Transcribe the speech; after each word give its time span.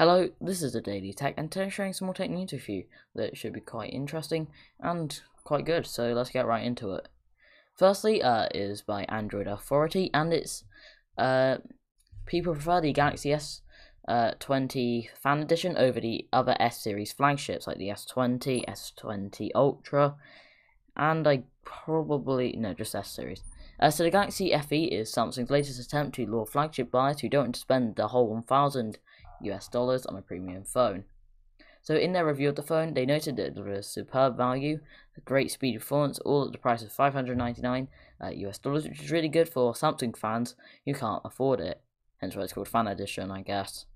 Hello, 0.00 0.30
this 0.40 0.62
is 0.62 0.72
the 0.72 0.80
Daily 0.80 1.12
Tech, 1.12 1.34
and 1.36 1.52
today 1.52 1.64
I'm 1.64 1.70
showing 1.70 1.92
some 1.92 2.06
more 2.06 2.14
tech 2.14 2.30
news 2.30 2.52
with 2.52 2.70
you 2.70 2.84
that 3.14 3.36
should 3.36 3.52
be 3.52 3.60
quite 3.60 3.92
interesting 3.92 4.48
and 4.80 5.20
quite 5.44 5.66
good, 5.66 5.86
so 5.86 6.14
let's 6.14 6.30
get 6.30 6.46
right 6.46 6.64
into 6.64 6.94
it. 6.94 7.06
Firstly, 7.76 8.22
uh, 8.22 8.46
is 8.54 8.80
by 8.80 9.04
Android 9.10 9.46
Authority, 9.46 10.08
and 10.14 10.32
it's, 10.32 10.64
uh, 11.18 11.58
people 12.24 12.54
prefer 12.54 12.80
the 12.80 12.94
Galaxy 12.94 13.30
S 13.34 13.60
uh, 14.08 14.30
20 14.40 15.10
Fan 15.22 15.40
Edition 15.40 15.76
over 15.76 16.00
the 16.00 16.26
other 16.32 16.56
S 16.58 16.82
series 16.82 17.12
flagships 17.12 17.66
like 17.66 17.76
the 17.76 17.90
S20, 17.90 18.64
S20 18.66 19.50
Ultra, 19.54 20.14
and 20.96 21.28
I 21.28 21.42
probably, 21.62 22.56
no, 22.56 22.72
just 22.72 22.94
S 22.94 23.10
series. 23.10 23.42
Uh, 23.78 23.90
so 23.90 24.04
the 24.04 24.10
Galaxy 24.10 24.50
FE 24.50 24.84
is 24.84 25.12
Samsung's 25.12 25.50
latest 25.50 25.78
attempt 25.78 26.14
to 26.14 26.24
lure 26.24 26.46
flagship 26.46 26.90
buyers 26.90 27.20
who 27.20 27.28
don't 27.28 27.44
want 27.44 27.54
to 27.56 27.60
spend 27.60 27.96
the 27.96 28.08
whole 28.08 28.28
1000 28.28 28.98
US 29.42 29.68
dollars 29.68 30.06
on 30.06 30.16
a 30.16 30.22
premium 30.22 30.64
phone. 30.64 31.04
So 31.82 31.94
in 31.94 32.12
their 32.12 32.26
review 32.26 32.50
of 32.50 32.56
the 32.56 32.62
phone, 32.62 32.92
they 32.92 33.06
noted 33.06 33.36
that 33.36 33.56
it 33.56 33.64
was 33.64 33.86
superb 33.86 34.36
value, 34.36 34.80
great 35.24 35.50
speed 35.50 35.78
performance, 35.78 36.18
all 36.20 36.46
at 36.46 36.52
the 36.52 36.58
price 36.58 36.82
of 36.82 36.92
599 36.92 37.88
uh, 38.22 38.28
US 38.28 38.58
dollars, 38.58 38.84
which 38.84 39.00
is 39.00 39.10
really 39.10 39.28
good 39.28 39.48
for 39.48 39.72
Samsung 39.72 40.16
fans 40.16 40.56
who 40.84 40.94
can't 40.94 41.22
afford 41.24 41.60
it. 41.60 41.80
Hence 42.18 42.36
why 42.36 42.42
it's 42.42 42.52
called 42.52 42.68
Fan 42.68 42.86
Edition, 42.86 43.30
I 43.30 43.42
guess. 43.42 43.86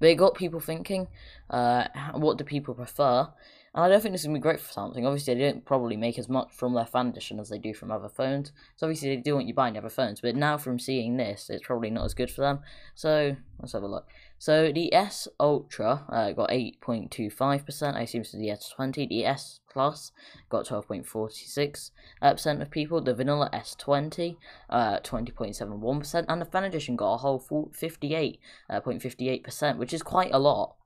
But 0.00 0.08
it 0.08 0.14
got 0.16 0.34
people 0.34 0.60
thinking, 0.60 1.08
uh, 1.50 1.88
what 2.14 2.38
do 2.38 2.44
people 2.44 2.74
prefer? 2.74 3.28
And 3.74 3.84
I 3.84 3.88
don't 3.88 4.00
think 4.00 4.12
this 4.12 4.22
is 4.22 4.26
going 4.26 4.34
to 4.34 4.40
be 4.40 4.42
great 4.42 4.60
for 4.60 4.72
Samsung. 4.72 5.06
Obviously, 5.06 5.34
they 5.34 5.50
don't 5.50 5.64
probably 5.64 5.96
make 5.96 6.18
as 6.18 6.28
much 6.28 6.52
from 6.52 6.74
their 6.74 6.86
fan 6.86 7.08
edition 7.08 7.38
as 7.38 7.48
they 7.48 7.58
do 7.58 7.74
from 7.74 7.90
other 7.90 8.08
phones. 8.08 8.52
So 8.76 8.86
obviously, 8.86 9.14
they 9.14 9.20
do 9.20 9.34
want 9.34 9.46
you 9.46 9.54
buying 9.54 9.76
other 9.76 9.90
phones. 9.90 10.20
But 10.20 10.36
now 10.36 10.56
from 10.58 10.78
seeing 10.78 11.16
this, 11.16 11.50
it's 11.50 11.66
probably 11.66 11.90
not 11.90 12.04
as 12.04 12.14
good 12.14 12.30
for 12.30 12.40
them. 12.40 12.60
So 12.94 13.36
let's 13.60 13.72
have 13.72 13.82
a 13.82 13.88
look. 13.88 14.08
So 14.38 14.70
the 14.72 14.94
S 14.94 15.26
Ultra 15.40 16.04
uh, 16.08 16.32
got 16.32 16.50
8.25%. 16.50 17.94
I 17.94 18.02
assume 18.02 18.20
it's 18.20 18.32
the 18.32 18.48
S20. 18.48 19.08
The 19.08 19.26
S 19.26 19.60
Plus 19.70 20.12
got 20.48 20.66
12.46% 20.66 21.90
uh, 22.22 22.34
of 22.60 22.70
people. 22.70 23.00
The 23.00 23.14
Vanilla 23.14 23.50
S20, 23.52 24.36
uh, 24.70 25.00
20.71%. 25.00 26.24
And 26.28 26.40
the 26.40 26.46
Fan 26.46 26.64
Edition 26.64 26.96
got 26.96 27.14
a 27.14 27.18
whole 27.18 27.40
58.58%, 27.40 28.40
uh, 28.70 29.76
which 29.76 29.92
is 29.92 30.02
quite 30.02 30.30
a 30.32 30.38
lot. 30.38 30.77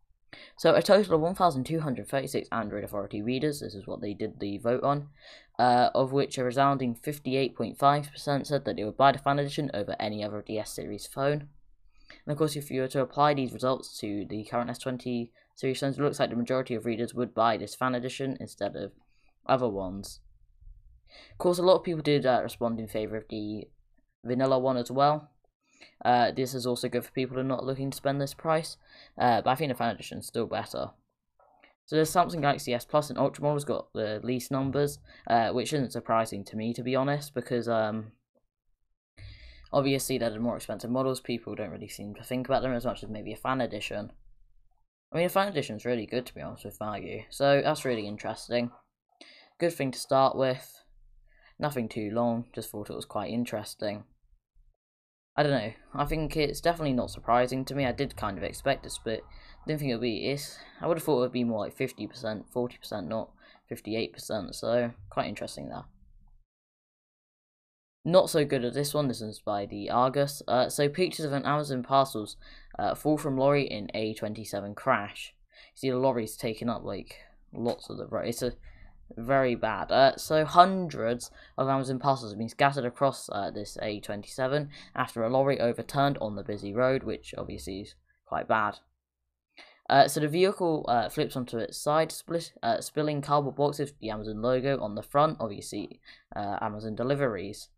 So 0.56 0.74
a 0.74 0.82
total 0.82 1.14
of 1.14 1.20
1,236 1.20 2.48
Android 2.50 2.84
Authority 2.84 3.22
readers, 3.22 3.60
this 3.60 3.74
is 3.74 3.86
what 3.86 4.00
they 4.00 4.14
did 4.14 4.40
the 4.40 4.58
vote 4.58 4.82
on, 4.82 5.08
uh, 5.58 5.90
of 5.94 6.12
which 6.12 6.38
a 6.38 6.44
resounding 6.44 6.94
58.5% 6.94 8.46
said 8.46 8.64
that 8.64 8.76
they 8.76 8.84
would 8.84 8.96
buy 8.96 9.12
the 9.12 9.18
Fan 9.18 9.38
Edition 9.38 9.70
over 9.74 9.96
any 9.98 10.24
other 10.24 10.42
DS 10.42 10.70
series 10.70 11.06
phone. 11.06 11.48
And 12.24 12.32
of 12.32 12.38
course, 12.38 12.56
if 12.56 12.70
you 12.70 12.80
were 12.82 12.88
to 12.88 13.00
apply 13.00 13.34
these 13.34 13.52
results 13.52 13.98
to 14.00 14.26
the 14.28 14.44
current 14.44 14.70
S20 14.70 15.30
series 15.54 15.80
phones, 15.80 15.98
it 15.98 16.02
looks 16.02 16.20
like 16.20 16.30
the 16.30 16.36
majority 16.36 16.74
of 16.74 16.86
readers 16.86 17.14
would 17.14 17.34
buy 17.34 17.56
this 17.56 17.74
Fan 17.74 17.94
Edition 17.94 18.36
instead 18.40 18.76
of 18.76 18.92
other 19.46 19.68
ones. 19.68 20.20
Of 21.32 21.38
course, 21.38 21.58
a 21.58 21.62
lot 21.62 21.76
of 21.76 21.84
people 21.84 22.02
did 22.02 22.24
uh, 22.24 22.40
respond 22.42 22.78
in 22.80 22.88
favour 22.88 23.16
of 23.16 23.24
the 23.28 23.68
vanilla 24.24 24.58
one 24.58 24.76
as 24.76 24.90
well. 24.90 25.31
Uh, 26.04 26.30
this 26.30 26.54
is 26.54 26.66
also 26.66 26.88
good 26.88 27.04
for 27.04 27.12
people 27.12 27.34
who 27.34 27.40
are 27.40 27.44
not 27.44 27.64
looking 27.64 27.90
to 27.90 27.96
spend 27.96 28.20
this 28.20 28.34
price, 28.34 28.76
uh, 29.18 29.40
but 29.42 29.50
I 29.50 29.54
think 29.54 29.70
the 29.70 29.76
Fan 29.76 29.94
Edition 29.94 30.18
is 30.18 30.26
still 30.26 30.46
better. 30.46 30.90
So 31.86 31.96
the 31.96 32.02
Samsung 32.02 32.40
Galaxy 32.40 32.72
S 32.74 32.84
Plus 32.84 33.10
and 33.10 33.18
Ultra 33.18 33.42
model's 33.42 33.64
got 33.64 33.92
the 33.92 34.20
least 34.22 34.50
numbers, 34.50 34.98
uh, 35.26 35.50
which 35.50 35.72
isn't 35.72 35.92
surprising 35.92 36.44
to 36.44 36.56
me, 36.56 36.72
to 36.74 36.82
be 36.82 36.96
honest, 36.96 37.34
because 37.34 37.68
um, 37.68 38.12
obviously 39.72 40.16
they're 40.16 40.30
the 40.30 40.38
more 40.38 40.56
expensive 40.56 40.90
models. 40.90 41.20
People 41.20 41.54
don't 41.54 41.70
really 41.70 41.88
seem 41.88 42.14
to 42.14 42.22
think 42.22 42.46
about 42.46 42.62
them 42.62 42.72
as 42.72 42.84
much 42.84 43.02
as 43.02 43.10
maybe 43.10 43.32
a 43.32 43.36
Fan 43.36 43.60
Edition. 43.60 44.12
I 45.12 45.16
mean, 45.16 45.26
a 45.26 45.28
Fan 45.28 45.48
Edition 45.48 45.76
is 45.76 45.84
really 45.84 46.06
good, 46.06 46.24
to 46.26 46.34
be 46.34 46.40
honest, 46.40 46.64
with 46.64 46.78
value. 46.78 47.24
So 47.30 47.60
that's 47.62 47.84
really 47.84 48.06
interesting. 48.06 48.70
Good 49.58 49.74
thing 49.74 49.90
to 49.90 49.98
start 49.98 50.36
with. 50.36 50.82
Nothing 51.58 51.88
too 51.88 52.10
long, 52.10 52.46
just 52.54 52.70
thought 52.70 52.90
it 52.90 52.96
was 52.96 53.04
quite 53.04 53.30
interesting. 53.30 54.04
I 55.36 55.42
don't 55.42 55.52
know. 55.52 55.72
I 55.94 56.04
think 56.04 56.36
it's 56.36 56.60
definitely 56.60 56.92
not 56.92 57.10
surprising 57.10 57.64
to 57.66 57.74
me. 57.74 57.86
I 57.86 57.92
did 57.92 58.16
kind 58.16 58.36
of 58.36 58.44
expect 58.44 58.82
this, 58.82 59.00
but 59.02 59.22
didn't 59.66 59.80
think 59.80 59.90
it 59.90 59.94
would 59.94 60.02
be. 60.02 60.28
It's, 60.28 60.58
I 60.80 60.86
would 60.86 60.98
have 60.98 61.04
thought 61.04 61.18
it 61.18 61.20
would 61.20 61.32
be 61.32 61.44
more 61.44 61.60
like 61.60 61.76
50%, 61.76 62.44
40%, 62.54 63.08
not 63.08 63.30
58%. 63.70 64.54
So, 64.54 64.92
quite 65.08 65.28
interesting 65.28 65.68
there. 65.68 65.84
Not 68.04 68.28
so 68.28 68.44
good 68.44 68.64
at 68.64 68.74
this 68.74 68.92
one. 68.92 69.08
This 69.08 69.20
one's 69.20 69.38
by 69.38 69.64
the 69.64 69.88
Argus. 69.88 70.42
Uh, 70.46 70.68
so, 70.68 70.88
pictures 70.88 71.24
of 71.24 71.32
an 71.32 71.46
Amazon 71.46 71.82
parcels 71.82 72.36
uh, 72.78 72.94
fall 72.94 73.16
from 73.16 73.38
lorry 73.38 73.62
in 73.62 73.88
A27 73.94 74.74
crash. 74.74 75.34
You 75.74 75.78
see, 75.78 75.90
the 75.90 75.98
lorry's 75.98 76.36
taking 76.36 76.68
up 76.68 76.84
like 76.84 77.20
lots 77.54 77.88
of 77.88 77.96
the 77.96 78.06
road. 78.06 78.28
It's 78.28 78.42
a 78.42 78.52
very 79.16 79.54
bad. 79.54 79.90
Uh, 79.90 80.16
so 80.16 80.44
hundreds 80.44 81.30
of 81.58 81.68
Amazon 81.68 81.98
parcels 81.98 82.32
have 82.32 82.38
been 82.38 82.48
scattered 82.48 82.84
across 82.84 83.28
uh, 83.30 83.50
this 83.50 83.76
A27 83.82 84.68
after 84.94 85.22
a 85.22 85.30
lorry 85.30 85.60
overturned 85.60 86.18
on 86.20 86.36
the 86.36 86.42
busy 86.42 86.72
road, 86.72 87.02
which 87.02 87.34
obviously 87.36 87.80
is 87.80 87.94
quite 88.26 88.48
bad. 88.48 88.78
Uh, 89.90 90.08
so 90.08 90.20
the 90.20 90.28
vehicle 90.28 90.84
uh, 90.88 91.08
flips 91.08 91.36
onto 91.36 91.58
its 91.58 91.76
side, 91.76 92.10
split, 92.10 92.52
uh, 92.62 92.80
spilling 92.80 93.20
cardboard 93.20 93.56
boxes 93.56 93.90
with 93.90 93.98
the 94.00 94.10
Amazon 94.10 94.40
logo 94.40 94.80
on 94.80 94.94
the 94.94 95.02
front, 95.02 95.36
obviously 95.40 96.00
uh, 96.34 96.56
Amazon 96.60 96.94
deliveries. 96.94 97.68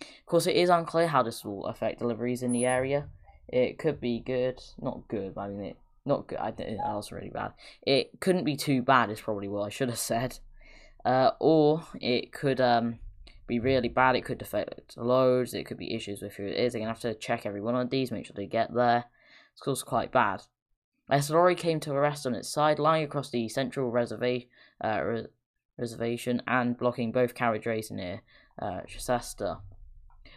Of 0.00 0.26
course, 0.26 0.46
it 0.46 0.56
is 0.56 0.68
unclear 0.68 1.08
how 1.08 1.22
this 1.22 1.44
will 1.44 1.66
affect 1.66 1.98
deliveries 1.98 2.42
in 2.42 2.52
the 2.52 2.66
area. 2.66 3.08
It 3.48 3.78
could 3.78 4.00
be 4.00 4.20
good, 4.20 4.60
not 4.80 5.08
good, 5.08 5.36
I 5.36 5.48
mean, 5.48 5.64
it, 5.64 5.76
not 6.06 6.28
good, 6.28 6.38
I, 6.38 6.52
that 6.52 6.78
was 6.78 7.10
really 7.10 7.30
bad. 7.30 7.52
It 7.82 8.20
couldn't 8.20 8.44
be 8.44 8.56
too 8.56 8.82
bad, 8.82 9.10
is 9.10 9.20
probably 9.20 9.48
what 9.48 9.62
I 9.62 9.70
should 9.70 9.88
have 9.88 9.98
said 10.12 10.38
uh, 11.04 11.30
or 11.40 11.82
it 12.00 12.32
could 12.32 12.60
um, 12.60 12.98
be 13.46 13.58
really 13.58 13.88
bad. 13.88 14.16
It 14.16 14.24
could 14.24 14.42
affect 14.42 14.96
loads. 14.96 15.54
It 15.54 15.64
could 15.64 15.78
be 15.78 15.94
issues 15.94 16.22
with 16.22 16.34
who 16.34 16.44
it 16.44 16.56
is. 16.56 16.72
They're 16.72 16.80
gonna 16.80 16.92
have 16.92 17.00
to 17.00 17.14
check 17.14 17.46
every 17.46 17.60
one 17.60 17.76
of 17.76 17.90
these, 17.90 18.10
make 18.10 18.26
sure 18.26 18.34
they 18.36 18.46
get 18.46 18.72
there. 18.74 19.04
It's 19.52 19.66
also 19.66 19.84
quite 19.84 20.12
bad. 20.12 20.42
As 21.10 21.30
lorry 21.30 21.56
came 21.56 21.80
to 21.80 21.92
a 21.92 22.00
rest 22.00 22.26
on 22.26 22.34
its 22.34 22.48
side, 22.48 22.78
lying 22.78 23.04
across 23.04 23.30
the 23.30 23.48
central 23.48 23.90
reserva- 23.90 24.46
uh, 24.82 25.02
re- 25.02 25.26
reservation 25.76 26.42
and 26.46 26.78
blocking 26.78 27.10
both 27.10 27.34
carriageways 27.34 27.90
near 27.90 28.20
uh, 28.60 28.82
Chester. 28.86 29.58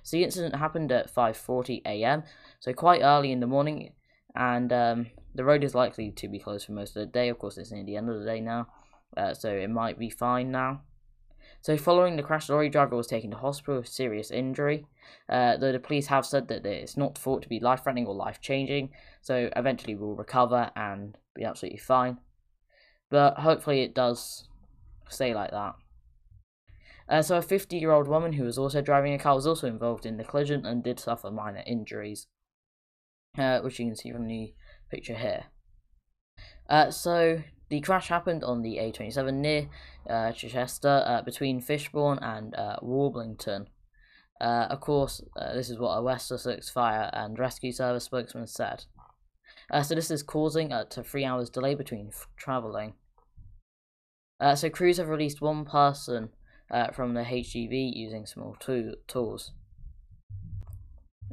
So 0.02 0.18
the 0.18 0.24
incident 0.24 0.56
happened 0.56 0.92
at 0.92 1.14
5:40 1.14 1.82
a.m., 1.86 2.24
so 2.60 2.74
quite 2.74 3.02
early 3.04 3.32
in 3.32 3.40
the 3.40 3.48
morning, 3.48 3.94
and 4.36 4.74
um, 4.74 5.08
the 5.36 5.44
road 5.44 5.64
is 5.64 5.76
likely 5.76 6.12
to 6.12 6.28
be 6.28 6.40
closed 6.40 6.66
for 6.66 6.72
most 6.72 6.96
of 6.96 7.02
the 7.02 7.06
day. 7.06 7.30
Of 7.30 7.38
course, 7.38 7.58
it's 7.58 7.72
near 7.72 7.84
the 7.84 7.96
end 7.96 8.10
of 8.10 8.20
the 8.20 8.26
day 8.26 8.42
now 8.42 8.68
uh, 9.18 9.34
so 9.34 9.50
it 9.50 9.70
might 9.70 10.00
be 10.00 10.10
fine 10.10 10.52
now. 10.52 10.82
So, 11.64 11.78
following 11.78 12.18
the 12.18 12.24
crash, 12.24 12.48
the 12.48 12.54
lorry 12.54 12.70
driver 12.70 12.98
was 12.98 13.08
taken 13.08 13.32
to 13.32 13.38
hospital 13.38 13.78
with 13.78 13.88
serious 13.88 14.32
injury. 14.32 14.86
Uh, 15.30 15.56
though 15.56 15.72
the 15.72 15.80
police 15.80 16.08
have 16.08 16.26
said 16.26 16.50
that 16.50 16.66
it's 16.66 16.98
not 16.98 17.18
thought 17.18 17.42
to 17.44 17.48
be 17.50 17.62
life 17.62 17.84
threatening 17.84 18.06
or 18.06 18.14
life 18.14 18.42
changing, 18.42 18.90
so 19.22 19.50
eventually 19.56 19.96
will 19.96 20.16
recover 20.16 20.72
and 20.76 21.18
be 21.34 21.46
absolutely 21.46 21.80
fine. 21.80 22.18
But 23.10 23.40
hopefully, 23.40 23.82
it 23.82 23.96
does 23.96 24.50
stay 25.08 25.34
like 25.34 25.52
that. 25.52 25.76
Uh, 27.08 27.22
so, 27.22 27.38
a 27.38 27.42
50 27.42 27.78
year 27.78 27.92
old 27.92 28.10
woman 28.10 28.34
who 28.34 28.44
was 28.44 28.58
also 28.58 28.82
driving 28.82 29.14
a 29.14 29.20
car 29.20 29.36
was 29.36 29.48
also 29.48 29.68
involved 29.68 30.06
in 30.06 30.18
the 30.18 30.24
collision 30.26 30.66
and 30.66 30.84
did 30.84 31.00
suffer 31.00 31.32
minor 31.32 31.64
injuries, 31.66 32.28
uh, 33.38 33.62
which 33.62 33.80
you 33.80 33.86
can 33.86 33.96
see 33.96 34.12
from 34.12 34.28
the 34.28 34.54
picture 34.90 35.16
here. 35.16 35.46
Uh, 36.68 36.92
so, 36.92 37.42
the 37.74 37.82
crash 37.82 38.10
happened 38.10 38.44
on 38.44 38.62
the 38.62 38.78
A27 38.78 39.34
near 39.34 39.68
uh, 40.08 40.32
Chichester 40.32 41.04
uh, 41.08 41.24
between 41.24 41.60
Fishbourne 41.60 42.20
and 42.22 42.54
uh, 42.54 42.76
Warblington. 42.84 43.66
Uh, 44.40 44.68
of 44.70 44.80
course, 44.80 45.24
uh, 45.36 45.56
this 45.56 45.72
is 45.72 45.80
what 45.80 45.96
a 45.96 46.04
West 46.04 46.28
Sussex 46.28 46.70
Fire 46.70 47.10
and 47.14 47.40
Rescue 47.40 47.72
Service 47.72 48.04
spokesman 48.04 48.46
said. 48.46 48.86
Uh, 49.72 49.82
so 49.82 49.96
this 49.96 50.12
is 50.12 50.22
causing 50.22 50.72
a 50.72 50.86
to 50.86 51.02
three 51.02 51.26
hours 51.26 51.50
delay 51.50 51.74
between 51.74 52.12
travelling. 52.38 52.94
so 54.54 54.70
crews 54.70 54.98
have 54.98 55.10
released 55.10 55.42
one 55.42 55.66
person 55.66 56.30
from 56.94 57.16
the 57.16 57.24
HGV 57.24 57.92
using 57.96 58.28
small 58.28 58.56
tool 58.60 58.94
tools. 59.08 59.52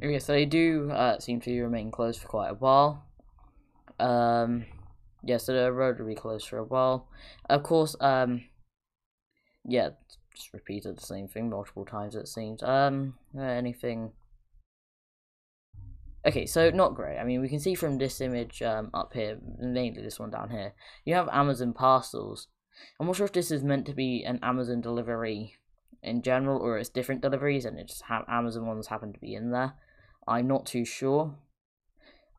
Okay, 0.03 0.17
so 0.17 0.33
they 0.33 0.45
do 0.45 0.91
seem 1.19 1.39
to 1.41 1.61
remain 1.61 1.91
closed 1.91 2.19
for 2.19 2.27
quite 2.27 2.49
a 2.49 2.55
while. 2.55 3.05
Um, 3.99 4.65
yeah, 5.23 5.37
so 5.37 5.53
the 5.53 5.71
road 5.71 5.99
will 5.99 6.07
be 6.07 6.15
closed 6.15 6.47
for 6.47 6.57
a 6.57 6.63
while. 6.63 7.07
Of 7.49 7.63
course, 7.63 7.95
um, 7.99 8.45
yeah, 9.65 9.89
just 10.35 10.53
repeated 10.53 10.97
the 10.97 11.05
same 11.05 11.27
thing 11.27 11.49
multiple 11.49 11.85
times 11.85 12.15
it 12.15 12.27
seems. 12.27 12.63
Um, 12.63 13.15
anything? 13.39 14.11
Okay, 16.25 16.45
so 16.45 16.69
not 16.69 16.95
great. 16.95 17.17
I 17.17 17.23
mean, 17.23 17.41
we 17.41 17.49
can 17.49 17.59
see 17.59 17.75
from 17.75 17.97
this 17.97 18.21
image 18.21 18.61
um, 18.61 18.89
up 18.93 19.13
here, 19.13 19.39
mainly 19.59 20.01
this 20.01 20.19
one 20.19 20.31
down 20.31 20.49
here, 20.49 20.73
you 21.03 21.15
have 21.15 21.29
Amazon 21.31 21.73
parcels. 21.73 22.47
I'm 22.99 23.07
not 23.07 23.15
sure 23.15 23.25
if 23.25 23.33
this 23.33 23.51
is 23.51 23.63
meant 23.63 23.85
to 23.87 23.93
be 23.93 24.23
an 24.23 24.39
Amazon 24.41 24.81
delivery 24.81 25.55
in 26.03 26.21
general, 26.21 26.59
or 26.59 26.77
it's 26.77 26.89
different 26.89 27.21
deliveries, 27.21 27.65
and 27.65 27.79
it's 27.79 28.01
ha- 28.01 28.25
Amazon 28.27 28.65
ones 28.65 28.87
happen 28.87 29.13
to 29.13 29.19
be 29.19 29.35
in 29.35 29.51
there. 29.51 29.73
I'm 30.27 30.47
not 30.47 30.65
too 30.65 30.85
sure. 30.85 31.35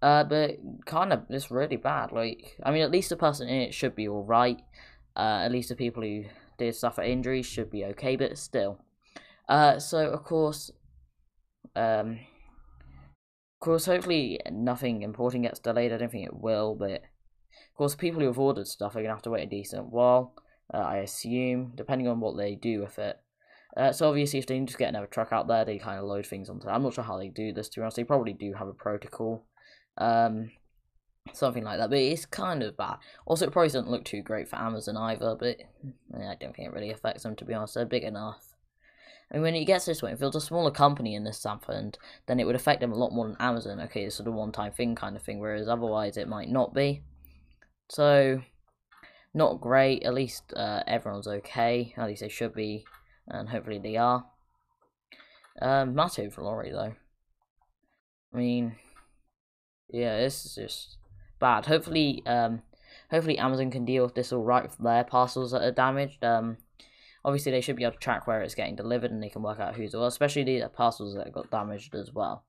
Uh, 0.03 0.25
but 0.25 0.59
kind 0.85 1.13
of, 1.13 1.23
it's 1.31 1.51
really 1.51 1.77
bad. 1.77 2.11
Like, 2.11 2.59
I 2.65 2.73
mean, 2.73 2.83
at 2.83 2.91
least 2.91 3.11
the 3.11 3.17
person 3.17 3.49
in 3.49 3.63
it 3.63 3.73
should 3.73 3.95
be 3.95 4.09
alright. 4.09 4.61
Uh, 5.17 5.43
at 5.45 5.53
least 5.53 5.69
the 5.69 5.77
people 5.77 6.03
who 6.03 6.25
did 6.59 6.75
suffer 6.75 7.03
injuries 7.03 7.47
should 7.47 7.71
be 7.71 7.85
okay, 7.85 8.17
but 8.17 8.37
still. 8.37 8.81
Uh, 9.49 9.79
so, 9.79 10.11
of 10.11 10.25
course, 10.25 10.73
um, 11.77 12.19
of 13.55 13.61
course, 13.61 13.87
hopefully 13.87 14.41
nothing 14.51 15.03
important 15.03 15.45
gets 15.45 15.61
delayed. 15.61 15.93
I 15.93 15.99
don't 15.99 16.11
think 16.11 16.27
it 16.27 16.41
will, 16.41 16.75
but 16.75 17.03
of 17.73 17.77
course, 17.77 17.95
people 17.95 18.21
who 18.21 18.27
have 18.27 18.39
ordered 18.39 18.67
stuff 18.67 18.97
are 18.97 19.03
to 19.03 19.09
have 19.09 19.23
to 19.23 19.31
wait 19.31 19.45
a 19.45 19.51
decent 19.51 19.87
while, 19.87 20.35
uh, 20.75 20.79
I 20.79 20.97
assume, 20.99 21.73
depending 21.77 22.09
on 22.09 22.19
what 22.19 22.37
they 22.37 22.57
do 22.57 22.81
with 22.81 22.99
it. 22.99 23.21
Uh, 23.77 23.93
so 23.93 24.09
obviously, 24.09 24.39
if 24.39 24.47
they 24.47 24.59
just 24.61 24.79
get 24.79 24.89
another 24.89 25.07
truck 25.07 25.33
out 25.33 25.49
there, 25.49 25.65
they 25.65 25.79
kind 25.79 25.99
of 25.99 26.07
load 26.07 26.27
things 26.27 26.51
onto. 26.51 26.67
That. 26.67 26.75
I'm 26.75 26.83
not 26.83 26.95
sure 26.95 27.05
how 27.05 27.19
they 27.19 27.29
do 27.29 27.53
this. 27.53 27.69
To 27.71 27.81
be 27.81 27.83
honest, 27.83 27.97
they 27.97 28.05
probably 28.05 28.33
do 28.33 28.53
have 28.55 28.69
a 28.69 28.75
protocol, 28.75 29.47
um, 29.99 30.51
something 31.33 31.65
like 31.65 31.79
that. 31.79 31.91
But 31.91 31.99
it's 31.99 32.27
kind 32.27 32.63
of 32.63 32.77
bad. 32.77 32.97
Also, 33.27 33.47
it 33.47 33.53
probably 33.53 33.69
doesn't 33.69 33.91
look 33.91 34.05
too 34.05 34.23
great 34.23 34.49
for 34.49 34.57
Amazon 34.57 34.97
either. 34.97 35.37
But 35.39 35.59
I 36.15 36.37
don't 36.41 36.55
think 36.55 36.69
it 36.69 36.73
really 36.73 36.91
affects 36.91 37.23
them. 37.23 37.37
To 37.37 37.45
be 37.45 37.55
honest, 37.55 37.75
they're 37.75 37.87
big 37.87 38.05
enough. 38.05 38.53
I 39.31 39.37
mean, 39.37 39.43
when 39.45 39.55
it 39.55 39.65
gets 39.65 39.87
this 39.87 40.03
way, 40.03 40.13
if 40.13 40.21
it 40.21 40.27
was 40.27 40.37
a 40.37 40.41
smaller 40.43 40.71
company 40.71 41.15
in 41.15 41.25
this 41.25 41.43
Samfund, 41.43 41.97
then 42.27 42.39
it 42.39 42.45
would 42.45 42.55
affect 42.55 42.81
them 42.81 42.93
a 42.93 42.99
lot 42.99 43.13
more 43.13 43.27
than 43.27 43.37
Amazon. 43.41 43.81
Okay, 43.81 44.05
it's 44.05 44.17
sort 44.17 44.29
of 44.29 44.35
one-time 44.35 44.73
thing 44.73 44.95
kind 44.95 45.17
of 45.17 45.23
thing, 45.23 45.39
whereas 45.39 45.69
otherwise 45.69 46.19
it 46.19 46.29
might 46.29 46.51
not 46.51 46.75
be. 46.75 47.03
So, 47.89 48.43
not 49.33 49.61
great. 49.61 50.03
At 50.03 50.13
least 50.13 50.53
uh, 50.55 50.83
everyone's 50.87 51.27
okay. 51.27 51.95
At 51.97 52.09
least 52.09 52.21
they 52.21 52.29
should 52.29 52.55
be, 52.55 52.85
and 53.27 53.49
hopefully 53.49 53.79
they 53.79 53.97
are. 53.97 54.27
Um, 55.61 55.95
massive 55.95 56.37
lorry 56.39 56.71
though. 56.71 56.95
I 58.35 58.37
mean, 58.37 58.77
yeah, 59.93 60.19
this 60.19 60.45
is 60.45 60.55
just 60.55 60.97
bad. 61.39 61.67
Hopefully, 61.67 62.23
um, 62.27 62.63
hopefully 63.11 63.39
Amazon 63.39 63.71
can 63.71 63.85
deal 63.85 64.05
with 64.05 64.15
this 64.15 64.33
all 64.33 64.43
right 64.43 64.63
with 64.63 64.79
their 64.79 65.05
parcels 65.05 65.53
that 65.53 65.63
are 65.63 65.71
damaged. 65.73 66.25
Um, 66.25 66.57
obviously 67.25 67.53
they 67.53 67.61
should 67.61 67.77
be 67.77 67.85
able 67.85 67.93
to 67.93 67.99
track 67.99 68.27
where 68.27 68.43
it's 68.43 68.55
getting 68.55 68.77
delivered 68.77 69.11
and 69.11 69.23
they 69.23 69.29
can 69.29 69.43
work 69.43 69.61
out 69.61 69.75
who's 69.75 69.95
well, 69.95 70.07
especially 70.07 70.61
the 70.61 70.69
parcels 70.69 71.15
that 71.15 71.33
got 71.33 71.51
damaged 71.51 71.95
as 71.95 72.13
well. 72.13 72.45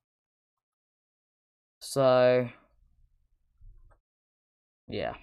So, 1.79 2.49
yeah. 4.87 5.13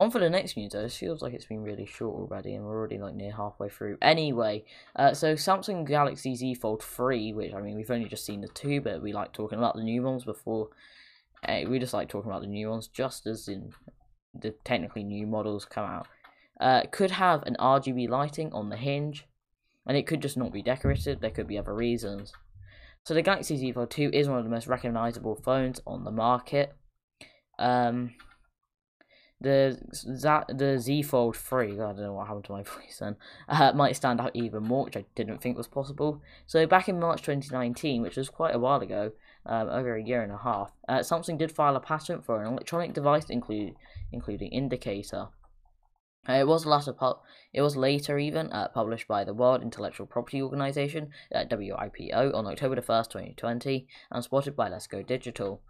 On 0.00 0.12
for 0.12 0.20
the 0.20 0.30
next 0.30 0.56
news 0.56 0.72
though, 0.72 0.82
this 0.82 0.96
feels 0.96 1.22
like 1.22 1.34
it's 1.34 1.46
been 1.46 1.62
really 1.62 1.86
short 1.86 2.14
already 2.14 2.54
and 2.54 2.64
we're 2.64 2.76
already 2.76 2.98
like 2.98 3.14
near 3.14 3.32
halfway 3.32 3.68
through. 3.68 3.98
Anyway, 4.00 4.64
uh, 4.94 5.12
so 5.12 5.34
Samsung 5.34 5.84
Galaxy 5.84 6.36
Z 6.36 6.54
Fold 6.54 6.84
3, 6.84 7.32
which 7.32 7.52
I 7.52 7.60
mean 7.60 7.76
we've 7.76 7.90
only 7.90 8.08
just 8.08 8.24
seen 8.24 8.40
the 8.40 8.48
two, 8.48 8.80
but 8.80 9.02
we 9.02 9.12
like 9.12 9.32
talking 9.32 9.58
about 9.58 9.74
the 9.74 9.82
new 9.82 10.02
ones 10.02 10.24
before, 10.24 10.68
uh, 11.46 11.62
we 11.68 11.80
just 11.80 11.94
like 11.94 12.08
talking 12.08 12.30
about 12.30 12.42
the 12.42 12.46
new 12.46 12.70
ones 12.70 12.86
just 12.86 13.26
as 13.26 13.48
in 13.48 13.72
the 14.34 14.54
technically 14.64 15.02
new 15.02 15.26
models 15.26 15.64
come 15.64 15.84
out. 15.84 16.06
Uh, 16.60 16.82
could 16.92 17.12
have 17.12 17.42
an 17.42 17.56
RGB 17.58 18.08
lighting 18.08 18.52
on 18.52 18.68
the 18.68 18.76
hinge, 18.76 19.26
and 19.84 19.96
it 19.96 20.06
could 20.06 20.22
just 20.22 20.36
not 20.36 20.52
be 20.52 20.62
decorated, 20.62 21.20
there 21.20 21.30
could 21.30 21.48
be 21.48 21.58
other 21.58 21.74
reasons. 21.74 22.32
So 23.04 23.14
the 23.14 23.22
Galaxy 23.22 23.56
Z 23.56 23.72
Fold 23.72 23.90
2 23.90 24.10
is 24.12 24.28
one 24.28 24.38
of 24.38 24.44
the 24.44 24.50
most 24.50 24.68
recognizable 24.68 25.34
phones 25.34 25.80
on 25.86 26.04
the 26.04 26.10
market. 26.12 26.74
Um, 27.58 28.14
the 29.40 29.78
the 30.48 30.78
Z 30.78 31.02
Fold 31.02 31.36
3, 31.36 31.72
I 31.72 31.76
don't 31.76 31.96
know 31.98 32.14
what 32.14 32.26
happened 32.26 32.44
to 32.46 32.52
my 32.52 32.62
voice 32.74 32.98
then, 32.98 33.16
uh, 33.48 33.72
might 33.72 33.96
stand 33.96 34.20
out 34.20 34.34
even 34.34 34.64
more, 34.64 34.84
which 34.84 34.96
I 34.96 35.04
didn't 35.14 35.38
think 35.38 35.56
was 35.56 35.68
possible. 35.68 36.20
So 36.46 36.66
back 36.66 36.88
in 36.88 36.98
March 36.98 37.22
2019, 37.22 38.02
which 38.02 38.16
was 38.16 38.28
quite 38.28 38.54
a 38.54 38.58
while 38.58 38.80
ago, 38.80 39.12
um, 39.46 39.68
over 39.68 39.96
a 39.96 40.02
year 40.02 40.22
and 40.22 40.32
a 40.32 40.38
half, 40.38 40.72
uh, 40.88 40.98
Samsung 40.98 41.38
did 41.38 41.52
file 41.52 41.76
a 41.76 41.80
patent 41.80 42.24
for 42.24 42.42
an 42.42 42.52
electronic 42.52 42.92
device 42.92 43.30
include, 43.30 43.74
including 44.12 44.50
indicator. 44.50 45.28
Uh, 46.28 46.32
it 46.32 46.46
was 46.46 46.66
later 46.66 46.94
it 47.54 47.62
was 47.62 47.76
later 47.76 48.18
even 48.18 48.52
uh, 48.52 48.68
published 48.68 49.06
by 49.06 49.24
the 49.24 49.32
World 49.32 49.62
Intellectual 49.62 50.06
Property 50.06 50.42
Organization 50.42 51.10
uh, 51.34 51.44
WIPO 51.44 52.34
on 52.34 52.46
October 52.46 52.74
the 52.74 52.82
1st, 52.82 53.10
2020, 53.10 53.86
and 54.10 54.24
spotted 54.24 54.56
by 54.56 54.68
Let's 54.68 54.88
Go 54.88 55.02
Digital. 55.02 55.62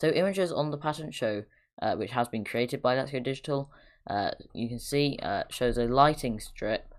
So 0.00 0.08
images 0.08 0.50
on 0.50 0.70
the 0.70 0.78
patent 0.78 1.14
show 1.14 1.44
uh, 1.80 1.94
which 1.96 2.12
has 2.12 2.28
been 2.28 2.44
created 2.44 2.82
by 2.82 2.96
Let's 2.96 3.10
Go 3.10 3.20
Digital, 3.20 3.70
uh, 4.08 4.32
you 4.52 4.68
can 4.68 4.78
see 4.78 5.18
uh, 5.22 5.44
shows 5.50 5.78
a 5.78 5.84
lighting 5.84 6.38
strip 6.40 6.94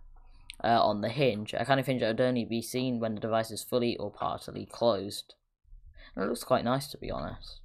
uh, 0.64 0.82
on 0.82 1.02
the 1.02 1.10
hinge, 1.10 1.54
a 1.54 1.66
kind 1.66 1.80
of 1.80 1.86
hinge 1.86 2.02
that 2.02 2.08
would 2.08 2.22
only 2.22 2.46
be 2.46 2.62
seen 2.62 3.00
when 3.00 3.16
the 3.16 3.22
device 3.22 3.52
is 3.52 3.64
fully 3.64 3.98
or 3.98 4.12
partly 4.12 4.66
closed. 4.66 5.36
And 6.16 6.26
it 6.26 6.28
looks 6.28 6.44
quite 6.44 6.66
nice 6.66 6.88
to 6.88 6.98
be 6.98 7.12
honest. 7.12 7.60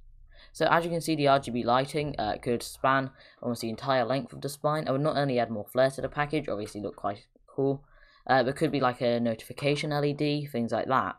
So 0.53 0.67
as 0.69 0.83
you 0.83 0.91
can 0.91 1.01
see, 1.01 1.15
the 1.15 1.25
RGB 1.25 1.63
lighting 1.63 2.15
uh, 2.19 2.35
could 2.41 2.61
span 2.61 3.11
almost 3.41 3.61
the 3.61 3.69
entire 3.69 4.03
length 4.03 4.33
of 4.33 4.41
the 4.41 4.49
spine. 4.49 4.87
I 4.87 4.91
would 4.91 5.01
not 5.01 5.17
only 5.17 5.39
add 5.39 5.49
more 5.49 5.65
flair 5.65 5.89
to 5.91 6.01
the 6.01 6.09
package, 6.09 6.49
obviously 6.49 6.81
look 6.81 6.97
quite 6.97 7.25
cool, 7.47 7.85
uh, 8.27 8.43
but 8.43 8.57
could 8.57 8.71
be 8.71 8.81
like 8.81 9.01
a 9.01 9.19
notification 9.19 9.91
LED, 9.91 10.49
things 10.51 10.71
like 10.71 10.87
that, 10.87 11.15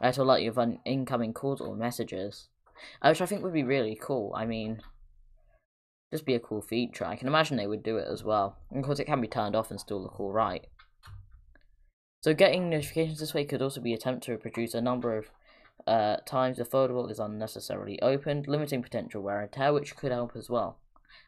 uh, 0.00 0.12
to 0.12 0.22
alert 0.22 0.40
you 0.40 0.50
of 0.50 0.78
incoming 0.86 1.34
calls 1.34 1.60
or 1.60 1.76
messages, 1.76 2.48
uh, 3.02 3.08
which 3.08 3.20
I 3.20 3.26
think 3.26 3.42
would 3.42 3.52
be 3.52 3.64
really 3.64 3.98
cool. 4.00 4.32
I 4.34 4.46
mean, 4.46 4.80
just 6.10 6.26
be 6.26 6.34
a 6.34 6.40
cool 6.40 6.60
feature. 6.60 7.04
I 7.04 7.16
can 7.16 7.28
imagine 7.28 7.56
they 7.56 7.66
would 7.66 7.82
do 7.82 7.96
it 7.96 8.08
as 8.10 8.24
well. 8.24 8.56
And 8.70 8.80
of 8.80 8.84
course, 8.84 8.98
it 8.98 9.04
can 9.04 9.20
be 9.20 9.28
turned 9.28 9.54
off 9.54 9.70
and 9.70 9.80
still 9.80 10.02
look 10.02 10.18
alright. 10.18 10.66
So 12.22 12.34
getting 12.34 12.68
notifications 12.68 13.20
this 13.20 13.32
way 13.32 13.44
could 13.44 13.62
also 13.62 13.80
be 13.80 13.92
an 13.92 13.98
attempt 13.98 14.24
to 14.24 14.36
produce 14.36 14.74
a 14.74 14.80
number 14.80 15.16
of 15.16 15.30
uh, 15.86 16.16
times 16.26 16.58
the 16.58 16.64
foldable 16.64 17.10
is 17.10 17.18
unnecessarily 17.18 18.00
opened, 18.02 18.46
limiting 18.46 18.82
potential 18.82 19.22
wear 19.22 19.40
and 19.40 19.50
tear, 19.50 19.72
which 19.72 19.96
could 19.96 20.12
help 20.12 20.32
as 20.36 20.50
well. 20.50 20.78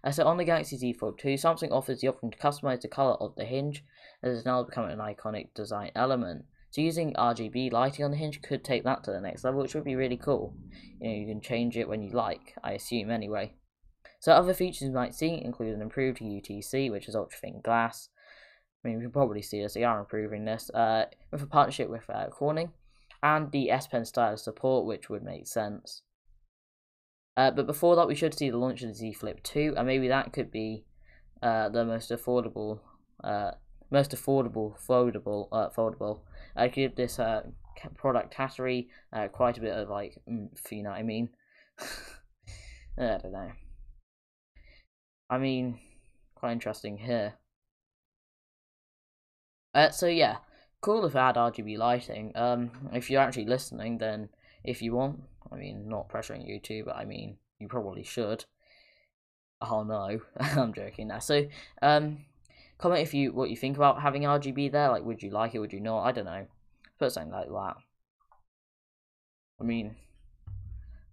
As 0.05 0.17
so 0.17 0.27
on 0.27 0.37
the 0.37 0.45
Galaxy 0.45 0.77
Z 0.77 0.95
Fold 0.95 1.19
2, 1.19 1.35
Samsung 1.35 1.71
offers 1.71 2.01
the 2.01 2.09
option 2.09 2.31
to 2.31 2.39
customize 2.39 2.81
the 2.81 2.89
color 2.89 3.15
of 3.15 3.35
the 3.37 3.45
hinge, 3.45 3.85
as 4.23 4.37
it's 4.37 4.47
now 4.47 4.63
become 4.63 4.85
an 4.85 4.99
iconic 4.99 5.55
design 5.55 5.93
element. 5.95 6.45
So 6.71 6.81
using 6.81 7.15
RGB 7.15 7.73
lighting 7.73 8.05
on 8.05 8.11
the 8.11 8.17
hinge 8.17 8.43
could 8.43 8.65
take 8.65 8.85
that 8.85 9.05
to 9.05 9.13
the 9.13 9.21
next 9.21 9.45
level, 9.45 9.63
which 9.63 9.75
would 9.75 9.85
be 9.85 9.97
really 9.97 10.17
cool. 10.17 10.55
You 11.01 11.09
know, 11.09 11.15
you 11.15 11.27
can 11.27 11.41
change 11.41 11.77
it 11.77 11.89
when 11.89 12.03
you 12.03 12.11
like, 12.11 12.55
I 12.63 12.73
assume 12.73 13.11
anyway. 13.11 13.55
So 14.23 14.31
other 14.31 14.55
features 14.55 14.83
you 14.83 14.93
might 14.93 15.17
see 15.17 15.43
include 15.43 15.75
an 15.75 15.83
improved 15.83 16.21
UTG, 16.21 16.93
which 16.93 17.09
is 17.09 17.17
ultra 17.17 17.37
thin 17.41 17.61
glass. 17.61 18.09
I 18.85 18.89
mean, 18.89 18.99
we 18.99 19.03
can 19.03 19.11
probably 19.11 19.43
see 19.43 19.61
this. 19.61 19.75
They 19.75 19.83
are 19.83 19.99
improving 19.99 20.45
this 20.45 20.71
uh, 20.71 21.07
with 21.33 21.43
a 21.43 21.47
partnership 21.47 21.91
with 21.91 22.09
uh, 22.09 22.29
Corning, 22.29 22.71
and 23.21 23.51
the 23.51 23.69
S 23.69 23.89
Pen 23.89 24.05
stylus 24.05 24.45
support, 24.45 24.87
which 24.87 25.11
would 25.11 25.25
make 25.25 25.49
sense. 25.49 26.03
Uh, 27.37 27.51
but 27.51 27.67
before 27.67 27.97
that, 27.97 28.07
we 28.07 28.15
should 28.15 28.39
see 28.39 28.49
the 28.49 28.59
launch 28.59 28.83
of 28.83 28.91
the 28.91 28.95
Z 28.95 29.15
Flip 29.15 29.43
2, 29.43 29.75
and 29.77 29.89
maybe 29.89 30.07
that 30.07 30.33
could 30.33 30.53
be 30.53 30.85
uh, 31.43 31.69
the 31.71 31.85
most 31.85 32.13
affordable, 32.13 32.79
uh, 33.25 33.51
most 33.91 34.13
affordable 34.13 34.79
foldable, 34.89 35.49
uh, 35.51 35.69
foldable. 35.71 36.21
I 36.55 36.69
give 36.69 36.95
this 36.95 37.19
uh, 37.19 37.43
product 37.97 38.33
category 38.33 38.89
uh, 39.13 39.27
quite 39.27 39.59
a 39.59 39.63
bit 39.63 39.77
of 39.77 39.89
like, 39.89 40.17
if 40.29 40.71
you 40.71 40.85
know 40.85 40.91
what 40.91 41.01
I 41.01 41.03
mean. 41.03 41.31
I 42.97 43.19
don't 43.19 43.33
know. 43.33 43.51
I 45.31 45.39
mean, 45.39 45.79
quite 46.35 46.53
interesting 46.53 46.99
here. 46.99 47.35
Uh, 49.75 49.91
so 49.91 50.07
yeah, 50.07 50.39
cool 50.81 51.07
if 51.07 51.15
it 51.15 51.19
had 51.19 51.37
RGB 51.37 51.79
lighting. 51.79 52.33
Um, 52.35 52.71
if 52.93 53.11
you're 53.11 53.23
actually 53.23 53.47
listening, 53.47 53.99
then 53.99 54.29
if 54.65 54.83
you 54.83 54.93
want, 54.93 55.23
I 55.51 55.57
mean, 55.57 55.89
not 55.89 56.09
pressuring 56.09 56.47
you 56.47 56.61
to, 56.61 56.85
but 56.85 56.97
I 56.97 57.05
mean, 57.05 57.37
you 57.59 57.69
probably 57.69 58.03
should. 58.03 58.45
Oh 59.61 59.85
no, 59.85 60.21
I'm 60.41 60.75
joking 60.75 61.09
now. 61.09 61.21
So, 61.21 61.47
um, 61.81 62.25
comment 62.79 63.03
if 63.03 63.15
you 63.15 63.33
what 63.33 63.49
you 63.51 63.57
think 63.57 63.77
about 63.77 64.03
having 64.03 64.23
RGB 64.23 64.73
there. 64.73 64.91
Like, 64.91 65.05
would 65.05 65.23
you 65.23 65.31
like 65.31 65.55
it? 65.55 65.61
Would 65.61 65.73
you 65.73 65.81
not? 65.81 66.05
I 66.05 66.13
don't 66.13 66.25
know. 66.27 66.47
Put 66.99 67.13
something 67.13 67.33
like 67.33 67.49
that. 67.49 67.77
I 69.61 69.65
mean, 69.65 69.95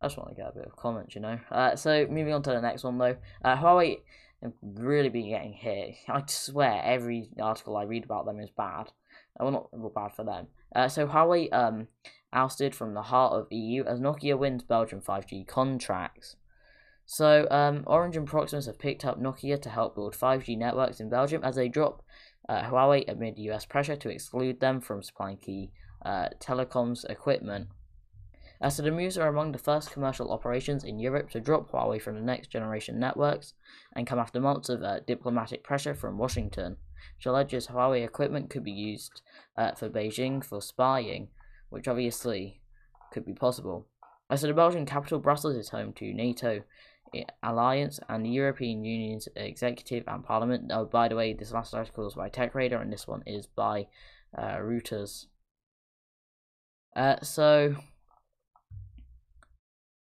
I 0.02 0.06
just 0.06 0.18
want 0.18 0.30
to 0.30 0.36
get 0.36 0.50
a 0.50 0.58
bit 0.58 0.66
of 0.66 0.76
comments, 0.76 1.16
you 1.16 1.22
know. 1.22 1.40
Uh, 1.52 1.76
so 1.76 2.08
moving 2.08 2.34
on 2.34 2.42
to 2.44 2.52
the 2.52 2.62
next 2.62 2.84
one 2.84 2.98
though, 2.98 3.18
uh, 3.44 3.58
Huawei 3.58 4.00
have 4.42 4.54
really 4.62 5.10
been 5.10 5.30
getting 5.30 5.54
hit. 5.54 5.96
I 6.08 6.24
swear 6.28 6.82
every 6.84 7.30
article 7.42 7.76
I 7.76 7.84
read 7.84 8.06
about 8.06 8.26
them 8.26 8.40
is 8.40 8.50
bad. 8.50 8.92
Uh, 9.40 9.44
well, 9.44 9.52
not 9.52 9.68
well, 9.72 9.92
bad 9.94 10.16
for 10.16 10.24
them. 10.24 10.48
Uh, 10.76 10.88
so 10.88 11.08
Huawei 11.08 11.52
um 11.54 11.88
ousted 12.32 12.76
from 12.76 12.94
the 12.94 13.02
heart 13.04 13.34
of 13.34 13.52
EU 13.52 13.84
as 13.86 14.00
Nokia 14.00 14.38
wins 14.38 14.64
Belgium 14.64 15.02
5G 15.02 15.48
contracts. 15.48 16.36
So 17.06 17.48
um, 17.50 17.84
Orange 17.88 18.18
and 18.18 18.28
Proximus 18.28 18.68
have 18.68 18.78
picked 18.78 19.04
up 19.04 19.20
Nokia 19.20 19.60
to 19.64 19.70
help 19.70 19.96
build 19.96 20.14
5G 20.14 20.56
networks 20.58 21.00
in 21.00 21.10
Belgium 21.10 21.44
as 21.44 21.56
they 21.56 21.68
drop 21.68 22.04
uh, 22.48 22.64
Huawei 22.64 23.10
amid 23.10 23.40
US 23.40 23.66
pressure 23.66 23.96
to 23.96 24.10
exclude 24.10 24.60
them 24.60 24.80
from 24.80 25.02
supplying 25.02 25.38
key 25.38 25.72
uh, 26.06 26.30
telecoms 26.40 27.10
equipment. 27.10 27.70
As 28.62 28.76
the 28.76 28.92
moves 28.92 29.18
are 29.18 29.30
among 29.30 29.54
the 29.54 29.58
first 29.58 29.92
commercial 29.92 30.32
operations 30.32 30.84
in 30.84 31.00
Europe 31.00 31.30
to 31.32 31.40
drop 31.40 31.72
Huawei 31.72 32.02
from 32.02 32.16
the 32.16 32.22
next 32.22 32.50
generation 32.50 33.00
networks 33.00 33.54
and 33.96 34.06
come 34.06 34.20
after 34.20 34.42
months 34.42 34.68
of 34.68 34.84
uh, 34.84 35.00
diplomatic 35.08 35.64
pressure 35.64 35.96
from 35.96 36.18
Washington, 36.18 36.76
which 37.16 37.26
alleges 37.26 37.68
Huawei 37.68 38.04
equipment 38.04 38.50
could 38.50 38.66
be 38.66 38.72
used 38.72 39.22
uh, 39.56 39.72
for 39.74 39.90
Beijing 39.90 40.44
for 40.44 40.62
spying, 40.62 41.30
which 41.70 41.88
obviously 41.88 42.60
could 43.12 43.26
be 43.26 43.34
possible. 43.34 43.88
As 44.30 44.42
said 44.42 44.50
the 44.50 44.54
Belgian 44.54 44.86
capital 44.86 45.20
Brussels 45.20 45.56
is 45.56 45.70
home 45.70 45.94
to 45.94 46.14
NATO 46.14 46.64
alliance 47.42 48.00
and 48.08 48.26
the 48.26 48.30
European 48.30 48.84
Union's 48.84 49.28
executive 49.36 50.04
and 50.08 50.24
parliament. 50.24 50.70
Oh, 50.74 50.86
by 50.86 51.08
the 51.08 51.16
way, 51.16 51.34
this 51.34 51.52
last 51.52 51.74
article 51.74 52.08
is 52.08 52.14
by 52.14 52.30
TechRadar 52.30 52.82
and 52.82 52.92
this 52.92 53.08
one 53.08 53.24
is 53.26 53.48
by 53.48 53.88
uh, 54.38 54.58
Reuters. 54.58 55.28
Uh, 56.96 57.16
so, 57.22 57.76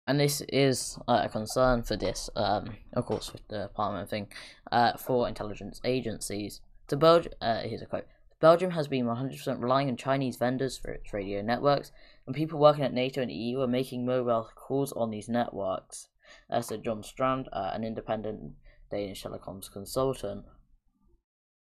and 0.07 0.21
this 0.21 0.43
is 0.49 0.99
uh, 1.09 1.23
a 1.25 1.29
concern 1.29 1.83
for 1.83 1.97
this, 1.97 2.29
um, 2.37 2.77
of 2.93 3.07
course, 3.07 3.33
with 3.33 3.47
the 3.49 3.71
parliament 3.75 4.11
thing, 4.11 4.29
uh, 4.71 4.97
for 4.97 5.29
intelligence 5.29 5.81
agencies. 5.85 6.61
To 6.89 6.97
Belgium, 6.97 7.33
uh, 7.41 7.61
here's 7.61 7.83
a 7.83 7.87
quote. 7.87 8.07
Belgium 8.41 8.73
has 8.73 8.89
been 8.89 9.07
100% 9.07 9.63
relying 9.63 9.89
on 9.89 9.97
Chinese 9.97 10.37
vendors 10.37 10.77
for 10.77 10.91
its 10.91 11.13
radio 11.13 11.43
networks, 11.43 11.93
and 12.27 12.35
people 12.35 12.59
working 12.59 12.85
at 12.85 12.93
NATO 12.93 13.23
and 13.23 13.31
EU 13.31 13.61
are 13.61 13.69
making 13.69 14.05
mobile 14.05 14.49
calls 14.57 14.93
on 14.93 15.11
these 15.11 15.29
networks 15.29 16.09
uh, 16.51 16.61
said 16.61 16.85
John 16.85 17.03
Strand, 17.03 17.49
uh, 17.53 17.71
an 17.73 17.85
independent 17.85 18.53
Danish 18.91 19.23
telecoms 19.23 19.71
consultant. 19.71 20.45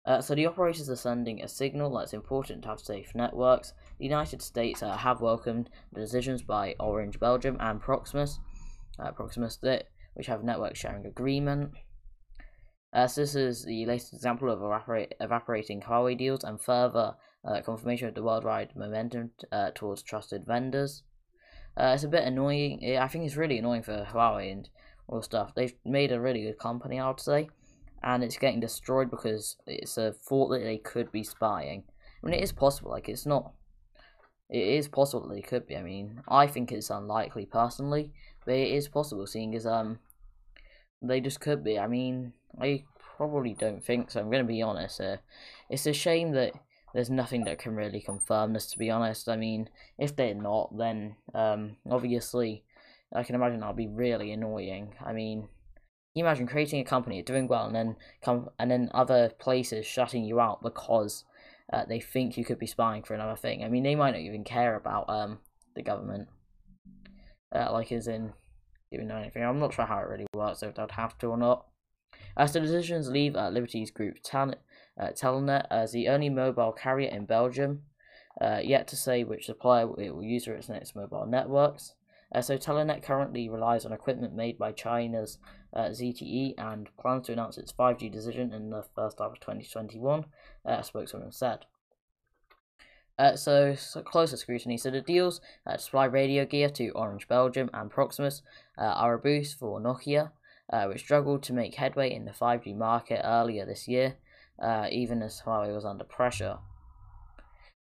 Uh, 0.05 0.21
so 0.21 0.35
the 0.35 0.45
operators 0.45 0.89
are 0.89 0.95
sending 0.95 1.41
a 1.41 1.47
signal 1.47 1.91
that 1.91 2.03
it's 2.03 2.13
important 2.13 2.63
to 2.63 2.69
have 2.69 2.79
safe 2.79 3.13
networks. 3.15 3.73
The 3.97 4.05
United 4.05 4.41
States 4.41 4.83
uh, 4.83 4.97
have 4.97 5.21
welcomed 5.21 5.69
the 5.93 6.01
decisions 6.01 6.41
by 6.41 6.75
Orange 6.79 7.19
Belgium 7.19 7.57
and 7.59 7.79
Proximus, 7.79 8.39
uh, 8.99 9.11
Proximus 9.11 9.57
that, 9.57 9.89
which 10.15 10.27
have 10.27 10.43
network 10.43 10.75
sharing 10.75 11.05
agreement. 11.05 11.71
Uh, 12.93 13.07
so 13.07 13.21
this 13.21 13.35
is 13.35 13.65
the 13.65 13.85
latest 13.85 14.13
example 14.13 14.49
of 14.49 14.61
evaporate, 14.61 15.13
evaporating 15.19 15.81
Huawei 15.81 16.17
deals 16.17 16.43
and 16.43 16.61
further 16.61 17.15
uh, 17.45 17.61
confirmation 17.61 18.07
of 18.07 18.15
the 18.15 18.23
worldwide 18.23 18.75
momentum 18.75 19.31
uh, 19.51 19.71
towards 19.75 20.01
trusted 20.01 20.45
vendors. 20.45 21.03
Uh, 21.77 21.91
it's 21.93 22.03
a 22.03 22.07
bit 22.07 22.23
annoying. 22.23 22.97
I 22.97 23.07
think 23.07 23.25
it's 23.25 23.35
really 23.35 23.57
annoying 23.57 23.83
for 23.83 24.07
Huawei 24.09 24.51
and 24.51 24.69
all 25.07 25.21
stuff. 25.21 25.53
They've 25.53 25.75
made 25.85 26.11
a 26.11 26.21
really 26.21 26.43
good 26.43 26.57
company, 26.57 26.99
I 26.99 27.07
would 27.09 27.19
say, 27.19 27.49
and 28.01 28.23
it's 28.23 28.37
getting 28.37 28.61
destroyed 28.61 29.11
because 29.11 29.57
it's 29.67 29.97
a 29.97 30.13
thought 30.13 30.49
that 30.49 30.63
they 30.63 30.77
could 30.77 31.11
be 31.11 31.23
spying. 31.23 31.83
I 32.23 32.25
mean, 32.25 32.35
it 32.35 32.43
is 32.43 32.51
possible. 32.51 32.91
Like, 32.91 33.09
it's 33.09 33.25
not. 33.25 33.51
It 34.49 34.67
is 34.67 34.87
possible 34.87 35.27
that 35.29 35.47
could 35.47 35.67
be. 35.67 35.75
I 35.75 35.81
mean, 35.81 36.21
I 36.27 36.47
think 36.47 36.71
it's 36.71 36.89
unlikely 36.89 37.45
personally, 37.45 38.11
but 38.45 38.55
it 38.55 38.71
is 38.71 38.87
possible, 38.87 39.25
seeing 39.25 39.55
as 39.55 39.65
um, 39.65 39.99
they 41.01 41.19
just 41.19 41.39
could 41.39 41.63
be. 41.63 41.79
I 41.79 41.87
mean, 41.87 42.33
I 42.59 42.83
probably 43.17 43.53
don't 43.53 43.83
think 43.83 44.11
so. 44.11 44.19
I'm 44.19 44.29
going 44.29 44.43
to 44.43 44.47
be 44.47 44.61
honest. 44.61 45.01
Uh, 45.01 45.17
it's 45.69 45.85
a 45.85 45.93
shame 45.93 46.31
that 46.33 46.53
there's 46.93 47.09
nothing 47.09 47.43
that 47.45 47.59
can 47.59 47.75
really 47.75 47.99
confirm 47.99 48.53
this 48.53 48.67
to 48.67 48.79
be 48.79 48.89
honest. 48.89 49.27
I 49.27 49.35
mean, 49.35 49.69
if 49.97 50.15
they're 50.15 50.33
not, 50.33 50.77
then 50.77 51.15
um, 51.33 51.77
obviously 51.89 52.63
I 53.13 53.23
can 53.23 53.35
imagine 53.35 53.59
that'll 53.59 53.75
be 53.75 53.87
really 53.87 54.31
annoying. 54.31 54.95
I 55.05 55.11
mean, 55.11 55.49
you 56.13 56.23
imagine 56.23 56.47
creating 56.47 56.79
a 56.79 56.85
company, 56.85 57.21
doing 57.21 57.47
well, 57.47 57.65
and 57.65 57.75
then 57.75 57.95
come 58.21 58.49
and 58.57 58.71
then 58.71 58.89
other 58.93 59.29
places 59.37 59.85
shutting 59.85 60.23
you 60.23 60.39
out 60.39 60.61
because 60.63 61.25
uh, 61.71 61.85
they 61.85 61.99
think 61.99 62.37
you 62.37 62.45
could 62.45 62.59
be 62.59 62.67
spying 62.67 63.03
for 63.03 63.13
another 63.13 63.35
thing. 63.35 63.63
I 63.63 63.69
mean, 63.69 63.83
they 63.83 63.95
might 63.95 64.11
not 64.11 64.19
even 64.21 64.43
care 64.43 64.75
about 64.75 65.09
um 65.09 65.39
the 65.75 65.81
government, 65.81 66.27
uh, 67.53 67.71
like 67.71 67.91
as 67.91 68.07
in 68.07 68.33
know 68.91 69.17
anything. 69.17 69.43
I'm 69.43 69.59
not 69.59 69.73
sure 69.73 69.85
how 69.85 69.99
it 69.99 70.07
really 70.07 70.27
works, 70.33 70.63
if 70.63 70.75
they'd 70.75 70.91
have 70.91 71.17
to 71.19 71.27
or 71.27 71.37
not. 71.37 71.65
As 72.37 72.53
the 72.53 72.59
decisions 72.59 73.09
leave 73.09 73.35
uh, 73.35 73.49
Liberty's 73.49 73.91
group 73.91 74.21
Telenet 74.23 74.57
uh, 74.99 75.67
as 75.71 75.91
the 75.91 76.07
only 76.07 76.29
mobile 76.29 76.71
carrier 76.71 77.09
in 77.09 77.25
Belgium, 77.25 77.83
uh, 78.41 78.59
yet 78.63 78.87
to 78.89 78.95
say 78.95 79.23
which 79.23 79.45
supplier 79.45 79.89
it 79.99 80.15
will 80.15 80.23
use 80.23 80.45
for 80.45 80.53
its 80.53 80.69
next 80.69 80.95
mobile 80.95 81.25
networks. 81.25 81.95
Uh, 82.35 82.41
so 82.41 82.57
Telenet 82.57 83.01
currently 83.01 83.47
relies 83.47 83.85
on 83.85 83.93
equipment 83.93 84.35
made 84.35 84.57
by 84.57 84.73
China's 84.73 85.37
uh, 85.73 85.85
ZTE 85.85 86.53
and 86.57 86.89
plans 86.99 87.27
to 87.27 87.31
announce 87.31 87.57
its 87.57 87.71
5G 87.71 88.11
decision 88.11 88.51
in 88.51 88.71
the 88.71 88.83
first 88.93 89.19
half 89.19 89.31
of 89.31 89.39
2021, 89.39 90.25
uh, 90.65 90.71
a 90.71 90.83
spokeswoman 90.83 91.31
said. 91.31 91.59
Uh, 93.17 93.37
so, 93.37 93.73
so, 93.73 94.01
closer 94.01 94.35
scrutiny. 94.35 94.77
So 94.77 94.91
the 94.91 94.99
deals 94.99 95.39
uh, 95.65 95.77
to 95.77 95.79
supply 95.79 96.03
radio 96.05 96.43
gear 96.45 96.69
to 96.71 96.89
Orange 96.89 97.29
Belgium 97.29 97.69
and 97.73 97.89
Proximus 97.89 98.41
uh, 98.77 98.81
are 98.81 99.13
a 99.13 99.19
boost 99.19 99.57
for 99.57 99.79
Nokia, 99.79 100.31
uh, 100.73 100.87
which 100.87 100.99
struggled 100.99 101.41
to 101.43 101.53
make 101.53 101.75
headway 101.75 102.13
in 102.13 102.25
the 102.25 102.31
5G 102.31 102.75
market 102.75 103.21
earlier 103.23 103.65
this 103.65 103.87
year 103.87 104.17
uh, 104.61 104.87
even 104.91 105.21
as 105.21 105.41
Huawei 105.45 105.73
was 105.73 105.85
under 105.85 106.03
pressure. 106.03 106.57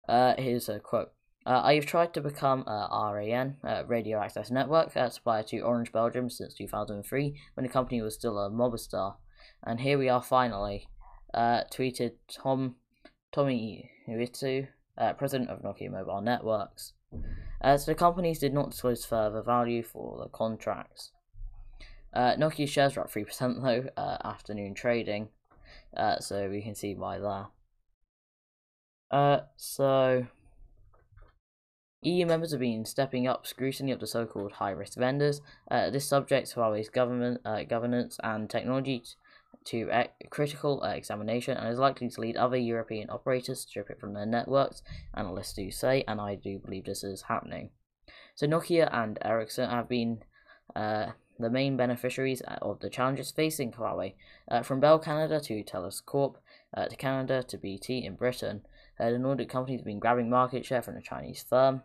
Here's 0.10 0.68
a 0.68 0.82
quote. 0.82 1.14
Uh, 1.46 1.62
I 1.64 1.74
have 1.76 1.88
tried 1.88 2.14
to 2.14 2.22
become 2.22 2.62
a 2.68 3.12
RAN, 3.14 3.58
Radio 3.88 4.20
Access 4.20 4.52
Network, 4.52 4.96
uh, 4.96 5.10
supplier 5.10 5.44
to 5.44 5.62
Orange 5.62 5.92
Belgium 5.92 6.30
since 6.30 6.54
2003, 6.54 7.36
when 7.56 7.64
the 7.66 7.72
company 7.72 8.02
was 8.02 8.14
still 8.14 8.38
a 8.38 8.50
Mobistar. 8.50 9.16
And 9.64 9.80
here 9.80 9.98
we 9.98 10.08
are 10.08 10.22
finally, 10.22 10.88
uh, 11.34 11.64
tweeted 11.72 12.14
Tom 12.28 12.76
Tommi 13.34 13.90
Uitto, 14.08 14.68
uh, 14.98 15.14
president 15.14 15.50
of 15.50 15.62
Nokia 15.62 15.90
Mobile 15.90 16.22
Networks. 16.22 16.94
As 17.60 17.86
the 17.86 17.96
companies 17.96 18.40
did 18.40 18.54
not 18.54 18.72
disclose 18.72 19.06
further 19.06 19.42
value 19.42 19.82
for 19.82 20.20
the 20.20 20.30
contracts. 20.30 21.12
Uh, 22.14 22.36
Nokia 22.36 22.68
shares 22.68 22.96
were 22.96 23.04
up 23.04 23.12
3% 23.12 23.64
though, 23.64 23.90
uh, 23.98 24.18
afternoon 24.24 24.76
trading, 24.76 25.30
uh, 25.96 26.20
so 26.20 26.50
we 26.50 26.62
can 26.62 26.76
see 26.76 26.94
why 26.94 27.18
there. 27.20 27.48
So 29.56 30.28
EU 32.04 32.26
members 32.26 32.52
have 32.52 32.60
been 32.60 32.84
stepping 32.84 33.28
up 33.28 33.46
scrutiny 33.46 33.92
of 33.92 34.00
the 34.00 34.08
so-called 34.08 34.54
high-risk 34.54 34.98
vendors. 34.98 35.42
Uh, 35.70 35.90
this 35.92 36.08
subjects 36.08 36.54
Huawei's 36.54 36.90
government 36.90 37.42
uh, 37.46 37.64
governance 37.64 38.18
and 38.24 38.50
technology 38.50 39.04
to 39.66 39.90
critical 40.32 40.82
uh, 40.84 40.90
examination 40.90 41.58
and 41.58 41.70
is 41.70 41.78
likely 41.78 42.10
to 42.10 42.22
lead 42.22 42.36
other 42.36 42.58
European 42.58 43.10
operators 43.12 43.64
to 43.64 43.70
strip 43.70 43.90
it 43.92 44.00
from 44.00 44.14
their 44.14 44.26
networks, 44.26 44.82
analysts 45.14 45.54
do 45.54 45.70
say, 45.70 46.04
and 46.08 46.20
I 46.20 46.36
do 46.36 46.58
believe 46.58 46.86
this 46.86 47.04
is 47.04 47.24
happening. 47.24 47.70
So 48.34 48.48
Nokia 48.48 48.90
and 48.92 49.20
Ericsson 49.22 49.70
have 49.70 49.88
been 49.88 50.24
uh, 50.76 51.12
the 51.38 51.50
main 51.50 51.78
beneficiaries 51.78 52.42
of 52.62 52.80
the 52.80 52.90
challenges 52.90 53.32
facing 53.32 53.74
Huawei, 53.74 54.16
uh, 54.50 54.64
from 54.64 54.80
Bell 54.80 55.00
Canada 55.00 55.40
to 55.42 55.64
Telus 55.64 56.04
Corp 56.04 56.38
uh, 56.76 56.86
to 56.86 56.96
Canada 56.96 57.44
to 57.44 57.58
BT 57.58 58.06
in 58.06 58.16
Britain. 58.16 58.62
Uh, 59.00 59.12
the 59.12 59.20
Nordic 59.20 59.50
companies 59.50 59.82
have 59.82 59.86
been 59.86 60.00
grabbing 60.00 60.30
market 60.30 60.66
share 60.66 60.82
from 60.82 60.96
the 60.96 61.02
Chinese 61.02 61.46
firm. 61.48 61.82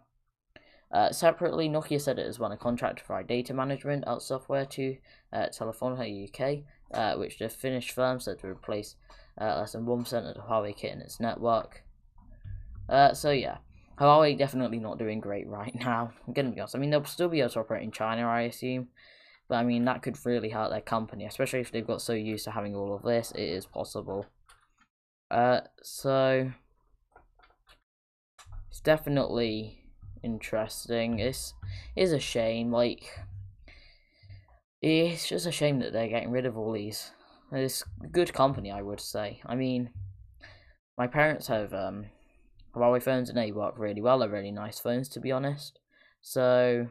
Uh, 0.92 1.10
separately, 1.10 1.68
Nokia 1.68 2.00
said 2.00 2.18
it 2.18 2.26
has 2.26 2.38
won 2.38 2.52
a 2.52 2.56
contract 2.56 2.98
to 2.98 3.04
provide 3.04 3.26
data 3.26 3.52
management 3.52 4.06
out 4.06 4.22
software 4.22 4.64
to 4.66 4.96
uh, 5.32 5.46
Telefonica 5.46 6.28
UK, 6.28 6.64
uh, 6.94 7.18
which 7.18 7.38
the 7.38 7.48
Finnish 7.48 7.90
firm 7.90 8.20
said 8.20 8.38
to 8.38 8.46
replace 8.46 8.96
uh, 9.40 9.58
less 9.58 9.72
than 9.72 9.84
1% 9.84 10.00
of 10.00 10.34
the 10.34 10.40
Huawei 10.40 10.76
kit 10.76 10.92
in 10.92 11.00
its 11.00 11.18
network. 11.20 11.82
so 13.14 13.30
yeah, 13.30 13.58
Huawei 13.98 14.38
definitely 14.38 14.78
not 14.78 14.98
doing 14.98 15.20
great 15.20 15.48
right 15.48 15.74
now. 15.80 16.12
I'm 16.26 16.32
gonna 16.32 16.50
be 16.50 16.60
honest. 16.60 16.76
I 16.76 16.78
mean, 16.78 16.90
they'll 16.90 17.04
still 17.04 17.28
be 17.28 17.40
able 17.40 17.50
to 17.50 17.60
operate 17.60 17.82
in 17.82 17.90
China, 17.90 18.28
I 18.28 18.42
assume, 18.42 18.88
but 19.48 19.56
I 19.56 19.64
mean, 19.64 19.84
that 19.86 20.02
could 20.02 20.16
really 20.24 20.50
hurt 20.50 20.70
their 20.70 20.80
company, 20.80 21.24
especially 21.24 21.60
if 21.60 21.72
they've 21.72 21.86
got 21.86 22.02
so 22.02 22.12
used 22.12 22.44
to 22.44 22.50
having 22.52 22.74
all 22.74 22.94
of 22.94 23.02
this. 23.02 23.32
It 23.32 23.48
is 23.48 23.66
possible. 23.66 24.26
Uh, 25.30 25.60
so 25.82 26.52
it's 28.70 28.80
definitely 28.80 29.85
interesting. 30.26 31.20
It's 31.20 31.54
is 31.94 32.12
a 32.12 32.18
shame. 32.18 32.70
Like 32.70 33.20
it's 34.82 35.26
just 35.26 35.46
a 35.46 35.52
shame 35.52 35.78
that 35.78 35.92
they're 35.92 36.08
getting 36.08 36.30
rid 36.30 36.44
of 36.44 36.58
all 36.58 36.72
these. 36.72 37.12
It's 37.52 37.84
good 38.10 38.34
company, 38.34 38.70
I 38.70 38.82
would 38.82 39.00
say. 39.00 39.40
I 39.46 39.54
mean, 39.54 39.90
my 40.98 41.06
parents 41.06 41.46
have 41.46 41.72
um 41.72 42.06
Huawei 42.74 43.02
phones 43.02 43.30
and 43.30 43.38
they 43.38 43.52
work 43.52 43.78
really 43.78 44.02
well. 44.02 44.18
They're 44.18 44.28
really 44.28 44.50
nice 44.50 44.78
phones, 44.78 45.08
to 45.10 45.20
be 45.20 45.32
honest. 45.32 45.78
So 46.20 46.88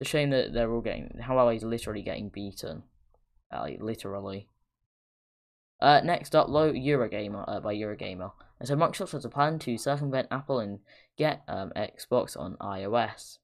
it's 0.00 0.08
a 0.08 0.10
shame 0.10 0.30
that 0.30 0.52
they're 0.52 0.72
all 0.72 0.80
getting 0.80 1.10
Huawei's 1.22 1.62
literally 1.62 2.02
getting 2.02 2.30
beaten, 2.30 2.84
like 3.52 3.80
literally. 3.80 4.48
Uh, 5.80 6.00
next 6.02 6.34
up, 6.34 6.48
low 6.48 6.72
Eurogamer 6.72 7.44
uh, 7.46 7.60
by 7.60 7.72
Eurogamer. 7.72 8.32
And 8.58 8.66
so 8.66 8.74
Microsoft 8.74 9.12
has 9.12 9.24
a 9.24 9.28
plan 9.28 9.60
to 9.60 9.78
circumvent 9.78 10.26
Apple 10.32 10.58
and 10.58 10.80
get 11.18 11.42
um, 11.48 11.72
Xbox 11.76 12.38
on 12.38 12.56
iOS. 12.60 13.38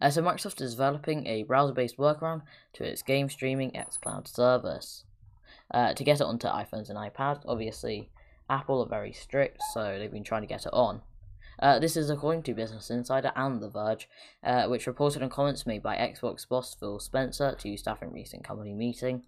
Uh, 0.00 0.10
so 0.10 0.22
Microsoft 0.22 0.60
is 0.60 0.72
developing 0.72 1.26
a 1.26 1.44
browser-based 1.44 1.96
workaround 1.96 2.42
to 2.74 2.84
its 2.84 3.02
game 3.02 3.30
streaming 3.30 3.70
xCloud 3.70 4.28
service. 4.28 5.04
Uh, 5.72 5.94
to 5.94 6.04
get 6.04 6.20
it 6.20 6.24
onto 6.24 6.46
iPhones 6.48 6.90
and 6.90 6.98
iPads, 6.98 7.42
obviously 7.46 8.10
Apple 8.50 8.82
are 8.82 8.88
very 8.88 9.12
strict, 9.12 9.62
so 9.72 9.98
they've 9.98 10.12
been 10.12 10.24
trying 10.24 10.42
to 10.42 10.48
get 10.48 10.66
it 10.66 10.72
on. 10.72 11.00
Uh, 11.58 11.78
this 11.78 11.96
is 11.96 12.10
according 12.10 12.42
to 12.42 12.54
Business 12.54 12.90
Insider 12.90 13.32
and 13.36 13.62
The 13.62 13.70
Verge, 13.70 14.08
uh, 14.42 14.66
which 14.66 14.86
reported 14.86 15.22
on 15.22 15.30
comments 15.30 15.66
made 15.66 15.82
by 15.82 15.96
Xbox 15.96 16.46
boss 16.48 16.74
Phil 16.74 16.98
Spencer 16.98 17.54
to 17.54 17.76
staff 17.76 18.02
in 18.02 18.12
recent 18.12 18.42
company 18.42 18.74
meeting. 18.74 19.22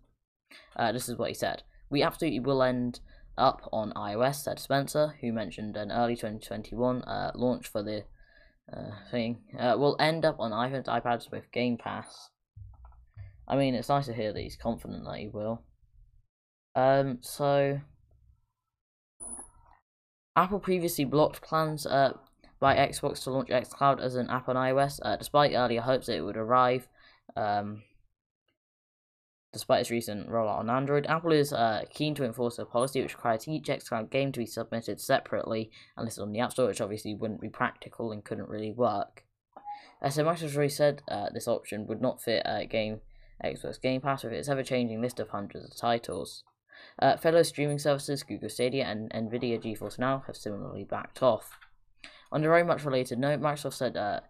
Uh, 0.75 0.91
this 0.91 1.09
is 1.09 1.17
what 1.17 1.29
he 1.29 1.35
said. 1.35 1.63
We 1.89 2.03
absolutely 2.03 2.41
will 2.41 2.63
end 2.63 3.01
up 3.37 3.69
on 3.73 3.93
iOS, 3.93 4.37
said 4.37 4.59
Spencer, 4.59 5.15
who 5.21 5.33
mentioned 5.33 5.77
an 5.77 5.91
early 5.91 6.15
2021 6.15 7.03
uh, 7.03 7.33
launch 7.35 7.69
for 7.69 7.83
the 7.83 8.05
uh, 8.73 8.91
thing 9.11 9.39
uh, 9.59 9.77
will 9.79 9.97
end 10.01 10.25
up 10.25 10.37
on 10.39 10.51
iPhones, 10.51 10.87
iPads 10.87 11.31
with 11.31 11.51
Game 11.53 11.77
Pass. 11.77 12.31
I 13.47 13.57
mean, 13.57 13.75
it's 13.75 13.89
nice 13.89 14.07
to 14.07 14.15
hear 14.15 14.33
that 14.33 14.41
he's 14.41 14.57
confident 14.57 15.05
that 15.05 15.19
he 15.19 15.29
will. 15.29 15.63
Um, 16.75 17.19
so 17.21 17.81
Apple 20.35 20.59
previously 20.59 21.05
blocked 21.05 21.43
plans 21.43 21.87
uh, 21.87 22.15
by 22.59 22.75
Xbox 22.77 23.23
to 23.25 23.31
launch 23.31 23.49
xCloud 23.49 24.01
as 24.01 24.15
an 24.15 24.31
app 24.31 24.49
on 24.49 24.57
iOS, 24.57 24.99
uh, 25.03 25.17
despite 25.17 25.53
earlier 25.55 25.83
hopes 25.83 26.07
that 26.07 26.17
it 26.17 26.23
would 26.23 26.37
arrive. 26.37 26.89
Um, 27.37 27.83
despite 29.55 29.81
its 29.81 29.91
recent 29.91 30.29
rollout 30.29 30.59
on 30.59 30.69
Android, 30.69 31.07
Apple 31.07 31.33
is 31.33 31.53
uh, 31.53 31.85
keen 31.89 32.15
to 32.17 32.25
enforce 32.25 32.59
a 32.59 32.67
policy 32.67 33.01
which 33.01 33.15
requires 33.15 33.49
each 33.49 33.69
xCloud 33.69 34.11
game 34.11 34.33
to 34.33 34.41
be 34.41 34.47
submitted 34.47 35.01
separately 35.01 35.71
and 35.97 36.05
listed 36.05 36.23
on 36.23 36.33
the 36.33 36.41
App 36.41 36.53
Store, 36.53 36.67
which 36.67 36.83
obviously 36.83 37.15
wouldn't 37.15 37.41
be 37.41 37.49
practical 37.49 38.13
and 38.13 38.25
couldn't 38.25 38.51
really 38.51 38.73
work. 38.73 39.25
As 40.03 40.17
so 40.17 40.25
Microsoft 40.25 40.57
already 40.57 40.69
said, 40.69 41.03
uh, 41.09 41.31
this 41.33 41.49
option 41.49 41.87
would 41.87 42.03
not 42.03 42.21
fit 42.21 42.43
uh, 42.45 42.67
game 42.67 43.01
Xbox 43.43 43.81
Game 43.81 44.01
Pass 44.01 44.25
with 44.25 44.33
its 44.33 44.49
ever-changing 44.49 45.01
list 45.01 45.21
of 45.21 45.31
hundreds 45.31 45.65
of 45.65 45.77
titles. 45.77 46.45
Uh, 46.99 47.17
fellow 47.17 47.43
streaming 47.43 47.79
services 47.79 48.23
Google 48.23 48.49
Stadia 48.49 48.85
and 48.85 49.11
Nvidia 49.13 49.63
GeForce 49.63 49.99
Now 49.99 50.25
have 50.27 50.37
similarly 50.37 50.85
backed 50.85 51.23
off. 51.23 51.59
On 52.33 52.45
a 52.45 52.49
very 52.49 52.65
much 52.65 52.85
related 52.85 53.19
note, 53.19 53.41
Microsoft 53.41 53.75
said 53.75 53.97
uh, 53.97 54.21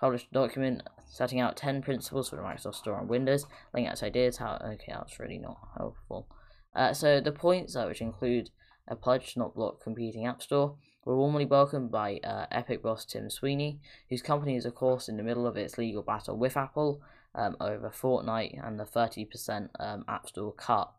published 0.00 0.28
a 0.30 0.34
document 0.34 0.82
setting 1.12 1.40
out 1.40 1.56
10 1.56 1.82
principles 1.82 2.30
for 2.30 2.36
the 2.36 2.42
Microsoft 2.42 2.76
Store 2.76 2.96
on 2.96 3.06
Windows, 3.06 3.46
laying 3.74 3.86
out 3.86 4.02
ideas 4.02 4.38
how. 4.38 4.58
Okay, 4.64 4.92
that's 4.92 5.20
really 5.20 5.38
not 5.38 5.58
helpful. 5.76 6.26
Uh, 6.74 6.94
so 6.94 7.20
the 7.20 7.30
points, 7.30 7.76
uh, 7.76 7.84
which 7.84 8.00
include 8.00 8.48
a 8.88 8.96
pledge 8.96 9.34
to 9.34 9.38
not 9.38 9.54
block 9.54 9.82
competing 9.82 10.26
App 10.26 10.42
Store, 10.42 10.76
were 11.04 11.16
warmly 11.16 11.44
welcomed 11.44 11.90
by 11.90 12.18
uh, 12.24 12.46
Epic 12.50 12.82
boss 12.82 13.04
Tim 13.04 13.28
Sweeney, 13.28 13.78
whose 14.08 14.22
company 14.22 14.56
is, 14.56 14.64
of 14.64 14.74
course, 14.74 15.06
in 15.06 15.18
the 15.18 15.22
middle 15.22 15.46
of 15.46 15.56
its 15.56 15.76
legal 15.76 16.02
battle 16.02 16.38
with 16.38 16.56
Apple 16.56 17.02
um, 17.34 17.56
over 17.60 17.90
Fortnite 17.90 18.66
and 18.66 18.80
the 18.80 18.84
30% 18.84 19.68
um, 19.78 20.04
App 20.08 20.28
Store 20.28 20.52
cut. 20.52 20.92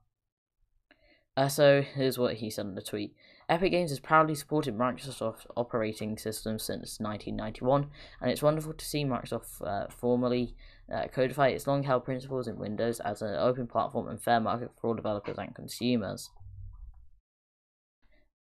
Uh, 1.36 1.48
so 1.48 1.82
here's 1.82 2.20
what 2.20 2.36
he 2.36 2.52
said 2.52 2.66
in 2.66 2.76
the 2.76 2.82
tweet. 2.84 3.16
Epic 3.54 3.70
Games 3.70 3.92
has 3.92 4.00
proudly 4.00 4.34
supported 4.34 4.76
Microsoft 4.76 5.46
operating 5.56 6.18
systems 6.18 6.64
since 6.64 7.00
1991, 7.00 7.86
and 8.20 8.32
it's 8.32 8.42
wonderful 8.42 8.74
to 8.74 8.84
see 8.84 9.06
Microsoft 9.06 9.62
uh, 9.62 9.86
formally 9.92 10.56
uh, 10.92 11.04
codify 11.14 11.50
its 11.50 11.68
long 11.68 11.84
held 11.84 12.04
principles 12.04 12.48
in 12.48 12.58
Windows 12.58 13.00
as 13.02 13.22
an 13.22 13.36
open 13.36 13.68
platform 13.68 14.08
and 14.08 14.20
fair 14.20 14.40
market 14.40 14.72
for 14.82 14.88
all 14.88 14.96
developers 14.96 15.38
and 15.38 15.54
consumers. 15.54 16.32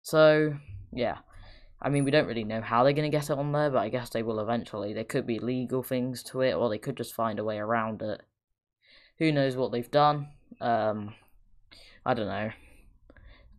So, 0.02 0.56
yeah. 0.92 1.16
I 1.80 1.88
mean, 1.88 2.04
we 2.04 2.10
don't 2.10 2.26
really 2.26 2.44
know 2.44 2.60
how 2.60 2.84
they're 2.84 2.92
going 2.92 3.10
to 3.10 3.16
get 3.16 3.30
it 3.30 3.38
on 3.38 3.52
there, 3.52 3.70
but 3.70 3.78
I 3.78 3.88
guess 3.88 4.10
they 4.10 4.22
will 4.22 4.38
eventually. 4.38 4.92
There 4.92 5.04
could 5.04 5.26
be 5.26 5.38
legal 5.38 5.82
things 5.82 6.22
to 6.24 6.42
it, 6.42 6.52
or 6.52 6.68
they 6.68 6.76
could 6.76 6.98
just 6.98 7.14
find 7.14 7.38
a 7.38 7.44
way 7.44 7.56
around 7.56 8.02
it. 8.02 8.20
Who 9.18 9.32
knows 9.32 9.56
what 9.56 9.72
they've 9.72 9.90
done? 9.90 10.28
Um, 10.60 11.14
I 12.04 12.12
don't 12.12 12.28
know 12.28 12.50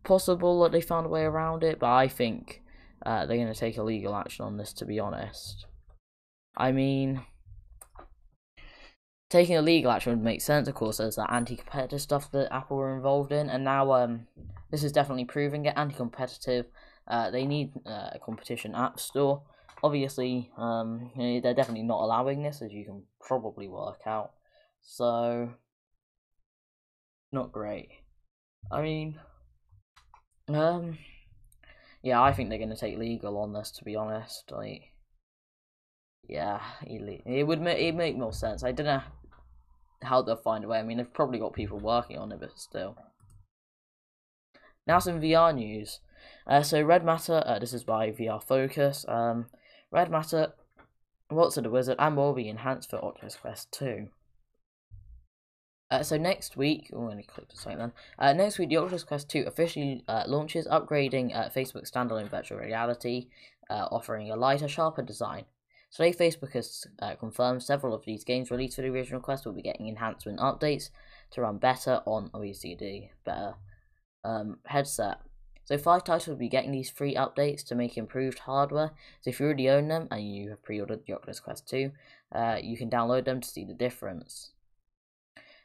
possible 0.04 0.62
that 0.62 0.72
they 0.72 0.80
found 0.80 1.06
a 1.06 1.10
way 1.10 1.22
around 1.22 1.64
it, 1.64 1.78
but 1.78 1.90
I 1.90 2.08
think 2.08 2.62
uh, 3.04 3.26
they're 3.26 3.36
going 3.36 3.52
to 3.52 3.58
take 3.58 3.78
a 3.78 3.82
legal 3.82 4.14
action 4.14 4.44
on 4.44 4.56
this, 4.56 4.72
to 4.74 4.84
be 4.84 4.98
honest. 4.98 5.66
I 6.56 6.72
mean, 6.72 7.22
taking 9.30 9.56
a 9.56 9.62
legal 9.62 9.90
action 9.90 10.12
would 10.12 10.24
make 10.24 10.42
sense, 10.42 10.68
of 10.68 10.74
course, 10.74 10.98
there's 10.98 11.16
that 11.16 11.32
anti 11.32 11.56
competitive 11.56 12.00
stuff 12.00 12.30
that 12.32 12.52
Apple 12.52 12.76
were 12.76 12.94
involved 12.94 13.32
in, 13.32 13.48
and 13.48 13.64
now 13.64 13.92
um, 13.92 14.26
this 14.70 14.84
is 14.84 14.92
definitely 14.92 15.24
proving 15.24 15.64
it 15.64 15.74
anti 15.76 15.96
competitive. 15.96 16.66
Uh, 17.08 17.30
they 17.30 17.46
need 17.46 17.72
uh, 17.86 18.10
a 18.12 18.18
competition 18.24 18.74
app 18.74 19.00
store. 19.00 19.42
Obviously, 19.82 20.52
um, 20.56 21.10
they're 21.16 21.54
definitely 21.54 21.82
not 21.82 22.02
allowing 22.02 22.42
this, 22.42 22.62
as 22.62 22.72
you 22.72 22.84
can 22.84 23.02
probably 23.20 23.66
work 23.66 24.00
out. 24.06 24.32
So, 24.80 25.54
not 27.32 27.50
great. 27.50 27.88
I 28.70 28.82
mean, 28.82 29.18
um, 30.48 30.98
yeah, 32.02 32.20
I 32.20 32.32
think 32.32 32.48
they're 32.48 32.58
going 32.58 32.70
to 32.70 32.76
take 32.76 32.98
legal 32.98 33.38
on 33.38 33.52
this. 33.52 33.70
To 33.72 33.84
be 33.84 33.96
honest, 33.96 34.50
like, 34.50 34.92
yeah, 36.28 36.60
it 36.84 37.46
would 37.46 37.60
make 37.60 37.78
it 37.78 37.94
make 37.94 38.16
more 38.16 38.32
sense. 38.32 38.64
I 38.64 38.72
don't 38.72 38.86
know 38.86 39.02
how 40.02 40.22
they'll 40.22 40.36
find 40.36 40.64
a 40.64 40.68
way. 40.68 40.78
I 40.78 40.82
mean, 40.82 40.98
they've 40.98 41.12
probably 41.12 41.38
got 41.38 41.52
people 41.52 41.78
working 41.78 42.18
on 42.18 42.32
it, 42.32 42.40
but 42.40 42.58
still. 42.58 42.96
Now 44.86 44.98
some 44.98 45.20
VR 45.20 45.54
news. 45.54 46.00
Uh, 46.46 46.62
so 46.62 46.82
Red 46.82 47.04
Matter, 47.04 47.42
uh, 47.46 47.58
this 47.58 47.72
is 47.72 47.84
by 47.84 48.10
VR 48.10 48.42
Focus. 48.42 49.04
Um, 49.08 49.46
Red 49.90 50.10
Matter, 50.10 50.54
What's 51.28 51.54
the 51.54 51.70
Wizard, 51.70 51.96
and 51.98 52.16
will 52.16 52.34
be 52.34 52.48
enhanced 52.48 52.90
for 52.90 53.02
Oculus 53.02 53.36
Quest 53.36 53.72
2. 53.72 54.08
Uh, 55.92 56.02
so 56.02 56.16
next 56.16 56.56
week, 56.56 56.88
oh, 56.94 57.00
let 57.00 57.18
me 57.18 57.22
click 57.22 57.50
the 57.50 57.56
site 57.56 57.76
then. 57.76 57.92
Uh, 58.18 58.32
next 58.32 58.58
week, 58.58 58.70
the 58.70 58.78
Oculus 58.78 59.04
Quest 59.04 59.28
2 59.28 59.44
officially 59.46 60.02
uh, 60.08 60.24
launches, 60.26 60.66
upgrading 60.66 61.36
uh, 61.36 61.50
Facebook 61.50 61.86
standalone 61.86 62.30
virtual 62.30 62.56
reality, 62.56 63.28
uh, 63.68 63.88
offering 63.92 64.30
a 64.30 64.36
lighter, 64.36 64.68
sharper 64.68 65.02
design. 65.02 65.44
Today, 65.94 66.14
Facebook 66.14 66.52
has 66.52 66.86
uh, 67.02 67.14
confirmed 67.16 67.62
several 67.62 67.92
of 67.92 68.06
these 68.06 68.24
games 68.24 68.50
released 68.50 68.76
for 68.76 68.80
the 68.80 68.88
original 68.88 69.20
Quest 69.20 69.44
will 69.44 69.52
be 69.52 69.60
getting 69.60 69.86
enhancement 69.86 70.38
updates 70.38 70.88
to 71.32 71.42
run 71.42 71.58
better 71.58 72.00
on 72.06 72.30
OECD, 72.30 73.10
better 73.26 73.56
um, 74.24 74.60
headset. 74.64 75.18
So 75.64 75.76
five 75.76 76.04
titles 76.04 76.26
will 76.26 76.36
be 76.36 76.48
getting 76.48 76.72
these 76.72 76.88
free 76.88 77.16
updates 77.16 77.62
to 77.66 77.74
make 77.74 77.98
improved 77.98 78.38
hardware. 78.38 78.92
So 79.20 79.28
if 79.28 79.40
you 79.40 79.44
already 79.44 79.68
own 79.68 79.88
them 79.88 80.08
and 80.10 80.26
you 80.26 80.48
have 80.48 80.62
pre-ordered 80.62 81.04
the 81.06 81.12
Oculus 81.12 81.40
Quest 81.40 81.68
2, 81.68 81.92
you 82.62 82.78
can 82.78 82.88
download 82.88 83.26
them 83.26 83.42
to 83.42 83.48
see 83.48 83.66
the 83.66 83.74
difference. 83.74 84.51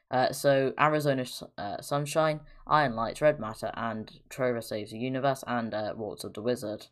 Uh, 0.09 0.31
so 0.31 0.73
Arizona 0.79 1.25
uh, 1.57 1.81
Sunshine, 1.81 2.39
Iron 2.65 2.95
Lights, 2.95 3.21
Red 3.21 3.39
Matter, 3.39 3.71
and 3.75 4.19
Trover 4.29 4.61
Saves 4.61 4.91
the 4.91 4.97
Universe, 4.97 5.43
and 5.45 5.73
uh, 5.73 5.93
Waltz 5.97 6.23
of 6.23 6.33
the 6.33 6.41
Wizard. 6.41 6.87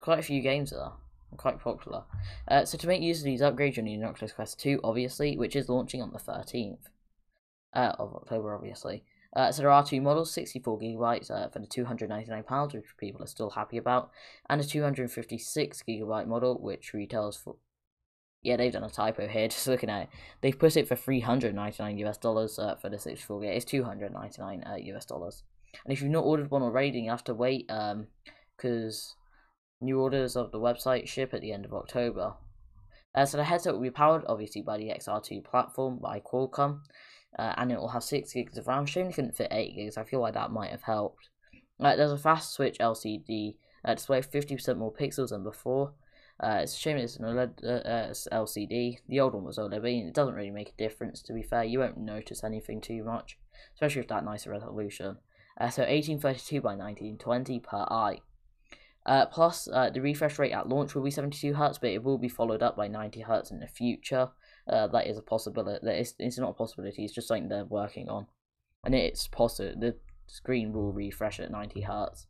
Quite 0.00 0.18
a 0.18 0.22
few 0.22 0.42
games 0.42 0.70
there. 0.70 0.92
Quite 1.36 1.60
popular. 1.60 2.04
Uh, 2.48 2.64
so 2.64 2.76
to 2.76 2.86
make 2.86 3.00
use 3.00 3.20
of 3.20 3.24
these 3.24 3.40
upgrades, 3.40 3.76
you'll 3.76 3.84
need 3.84 4.00
an 4.00 4.04
Oculus 4.04 4.32
Quest 4.32 4.58
2, 4.60 4.80
obviously, 4.84 5.36
which 5.36 5.56
is 5.56 5.68
launching 5.68 6.02
on 6.02 6.12
the 6.12 6.18
13th 6.18 6.88
uh, 7.74 7.92
of 7.98 8.14
October, 8.14 8.54
obviously. 8.54 9.04
Uh, 9.34 9.50
so 9.50 9.62
there 9.62 9.70
are 9.70 9.84
two 9.84 10.00
models, 10.00 10.32
64 10.34 10.78
gigabytes 10.78 11.30
uh, 11.30 11.48
for 11.48 11.58
the 11.58 11.66
299 11.66 12.42
pounds, 12.42 12.74
which 12.74 12.96
people 12.98 13.22
are 13.22 13.26
still 13.26 13.50
happy 13.50 13.78
about, 13.78 14.10
and 14.50 14.60
a 14.60 14.64
256 14.64 15.82
gigabyte 15.88 16.26
model, 16.26 16.60
which 16.60 16.92
retails 16.92 17.36
for 17.36 17.56
yeah, 18.42 18.56
they've 18.56 18.72
done 18.72 18.84
a 18.84 18.90
typo 18.90 19.28
here. 19.28 19.48
Just 19.48 19.66
looking 19.66 19.90
at 19.90 20.02
it, 20.02 20.08
they've 20.40 20.58
put 20.58 20.76
it 20.76 20.88
for 20.88 20.96
three 20.96 21.20
hundred 21.20 21.54
ninety 21.54 21.82
nine 21.82 21.98
US 21.98 22.18
dollars 22.18 22.58
uh, 22.58 22.76
for 22.76 22.88
the 22.88 22.98
six 22.98 23.22
four. 23.22 23.42
Yeah, 23.42 23.50
it's 23.50 23.64
two 23.64 23.84
hundred 23.84 24.12
ninety 24.12 24.40
nine 24.40 24.64
uh, 24.64 24.76
US 24.76 25.04
dollars. 25.06 25.42
And 25.84 25.92
if 25.92 26.02
you've 26.02 26.10
not 26.10 26.24
ordered 26.24 26.50
one 26.50 26.62
already, 26.62 27.00
you 27.00 27.10
have 27.10 27.24
to 27.24 27.34
wait 27.34 27.70
um, 27.70 28.08
because 28.56 29.14
new 29.80 30.00
orders 30.00 30.36
of 30.36 30.52
the 30.52 30.58
website 30.58 31.08
ship 31.08 31.32
at 31.32 31.40
the 31.40 31.52
end 31.52 31.64
of 31.64 31.72
October. 31.72 32.34
Uh, 33.14 33.26
so 33.26 33.36
the 33.36 33.44
headset 33.44 33.74
will 33.74 33.80
be 33.80 33.90
powered 33.90 34.22
obviously 34.26 34.62
by 34.62 34.78
the 34.78 34.88
XR2 34.88 35.44
platform 35.44 35.98
by 35.98 36.20
Qualcomm, 36.20 36.80
uh, 37.38 37.54
and 37.56 37.70
it 37.70 37.78
will 37.78 37.88
have 37.88 38.04
six 38.04 38.32
gigs 38.32 38.56
of 38.56 38.66
RAM. 38.66 38.86
Shame 38.86 39.06
it 39.06 39.14
couldn't 39.14 39.36
fit 39.36 39.48
eight 39.50 39.74
gigs. 39.74 39.96
I 39.96 40.04
feel 40.04 40.20
like 40.20 40.34
that 40.34 40.50
might 40.50 40.70
have 40.70 40.82
helped. 40.82 41.28
Uh, 41.80 41.96
there's 41.96 42.12
a 42.12 42.18
fast 42.18 42.52
switch 42.54 42.78
LCD 42.78 43.56
uh, 43.84 43.94
display, 43.94 44.22
fifty 44.22 44.54
percent 44.54 44.78
more 44.78 44.92
pixels 44.92 45.30
than 45.30 45.42
before. 45.42 45.92
Uh, 46.40 46.60
it's 46.62 46.74
a 46.74 46.78
shame 46.78 46.96
it's 46.96 47.16
an 47.16 47.24
OLED 47.24 47.64
uh, 47.64 47.88
uh 47.88 48.10
LCD. 48.10 48.98
The 49.08 49.20
old 49.20 49.34
one 49.34 49.44
was 49.44 49.58
OLED, 49.58 49.82
but 49.82 49.90
it 49.90 50.14
doesn't 50.14 50.34
really 50.34 50.50
make 50.50 50.70
a 50.70 50.82
difference. 50.82 51.22
To 51.22 51.32
be 51.32 51.42
fair, 51.42 51.64
you 51.64 51.78
won't 51.78 51.98
notice 51.98 52.42
anything 52.42 52.80
too 52.80 53.04
much, 53.04 53.38
especially 53.74 54.00
with 54.00 54.08
that 54.08 54.24
nicer 54.24 54.50
resolution. 54.50 55.18
Uh, 55.60 55.68
so 55.68 55.82
1832 55.82 56.60
by 56.60 56.74
1920 56.74 57.60
per 57.60 57.86
eye. 57.90 58.18
Uh, 59.04 59.26
plus, 59.26 59.68
uh, 59.72 59.90
the 59.90 60.00
refresh 60.00 60.38
rate 60.38 60.52
at 60.52 60.68
launch 60.68 60.94
will 60.94 61.02
be 61.02 61.10
72 61.10 61.54
Hz, 61.54 61.80
but 61.80 61.90
it 61.90 62.04
will 62.04 62.18
be 62.18 62.28
followed 62.28 62.62
up 62.62 62.76
by 62.76 62.86
90 62.86 63.24
Hz 63.24 63.50
in 63.50 63.58
the 63.58 63.66
future. 63.66 64.30
Uh, 64.68 64.86
that 64.88 65.08
is 65.08 65.18
a 65.18 65.22
possibility. 65.22 65.80
That 65.82 65.98
is, 65.98 66.14
it's 66.18 66.38
not 66.38 66.50
a 66.50 66.54
possibility. 66.54 67.04
It's 67.04 67.14
just 67.14 67.28
something 67.28 67.48
they're 67.48 67.64
working 67.64 68.08
on, 68.08 68.26
and 68.84 68.94
it's 68.94 69.26
possible. 69.26 69.74
The 69.78 69.96
screen 70.28 70.72
will 70.72 70.92
refresh 70.92 71.40
at 71.40 71.50
90 71.50 71.82
Hz. 71.82 72.26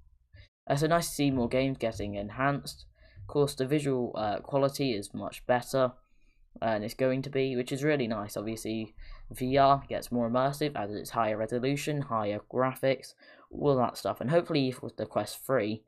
Uh, 0.66 0.76
so 0.76 0.86
nice 0.86 1.08
to 1.08 1.14
see 1.14 1.30
more 1.30 1.48
games 1.48 1.76
getting 1.78 2.14
enhanced. 2.14 2.86
Of 3.22 3.26
course, 3.28 3.54
the 3.54 3.66
visual 3.66 4.12
uh, 4.14 4.38
quality 4.40 4.92
is 4.92 5.14
much 5.14 5.46
better, 5.46 5.92
and 6.60 6.84
it's 6.84 6.94
going 6.94 7.22
to 7.22 7.30
be, 7.30 7.56
which 7.56 7.72
is 7.72 7.82
really 7.84 8.06
nice. 8.06 8.36
Obviously, 8.36 8.94
VR 9.32 9.86
gets 9.88 10.12
more 10.12 10.28
immersive 10.28 10.76
as 10.76 10.90
it's 10.90 11.10
higher 11.10 11.36
resolution, 11.36 12.02
higher 12.02 12.40
graphics, 12.52 13.14
all 13.50 13.76
that 13.76 13.96
stuff. 13.96 14.20
And 14.20 14.30
hopefully, 14.30 14.74
with 14.82 14.96
the 14.96 15.06
Quest 15.06 15.44
3, 15.46 15.82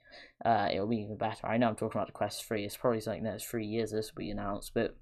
uh, 0.44 0.68
it'll 0.72 0.86
be 0.86 0.98
even 0.98 1.16
better. 1.16 1.46
I 1.46 1.56
know 1.56 1.68
I'm 1.68 1.76
talking 1.76 1.98
about 2.00 2.08
the 2.08 2.12
Quest 2.12 2.44
3, 2.44 2.64
it's 2.64 2.76
probably 2.76 3.00
something 3.00 3.24
that's 3.24 3.44
three 3.44 3.66
years 3.66 3.90
this 3.90 4.12
will 4.14 4.20
be 4.20 4.30
announced, 4.30 4.72
but 4.74 4.96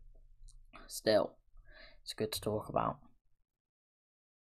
still, 0.87 1.35
it's 2.03 2.15
good 2.15 2.33
to 2.33 2.41
talk 2.41 2.69
about. 2.69 2.97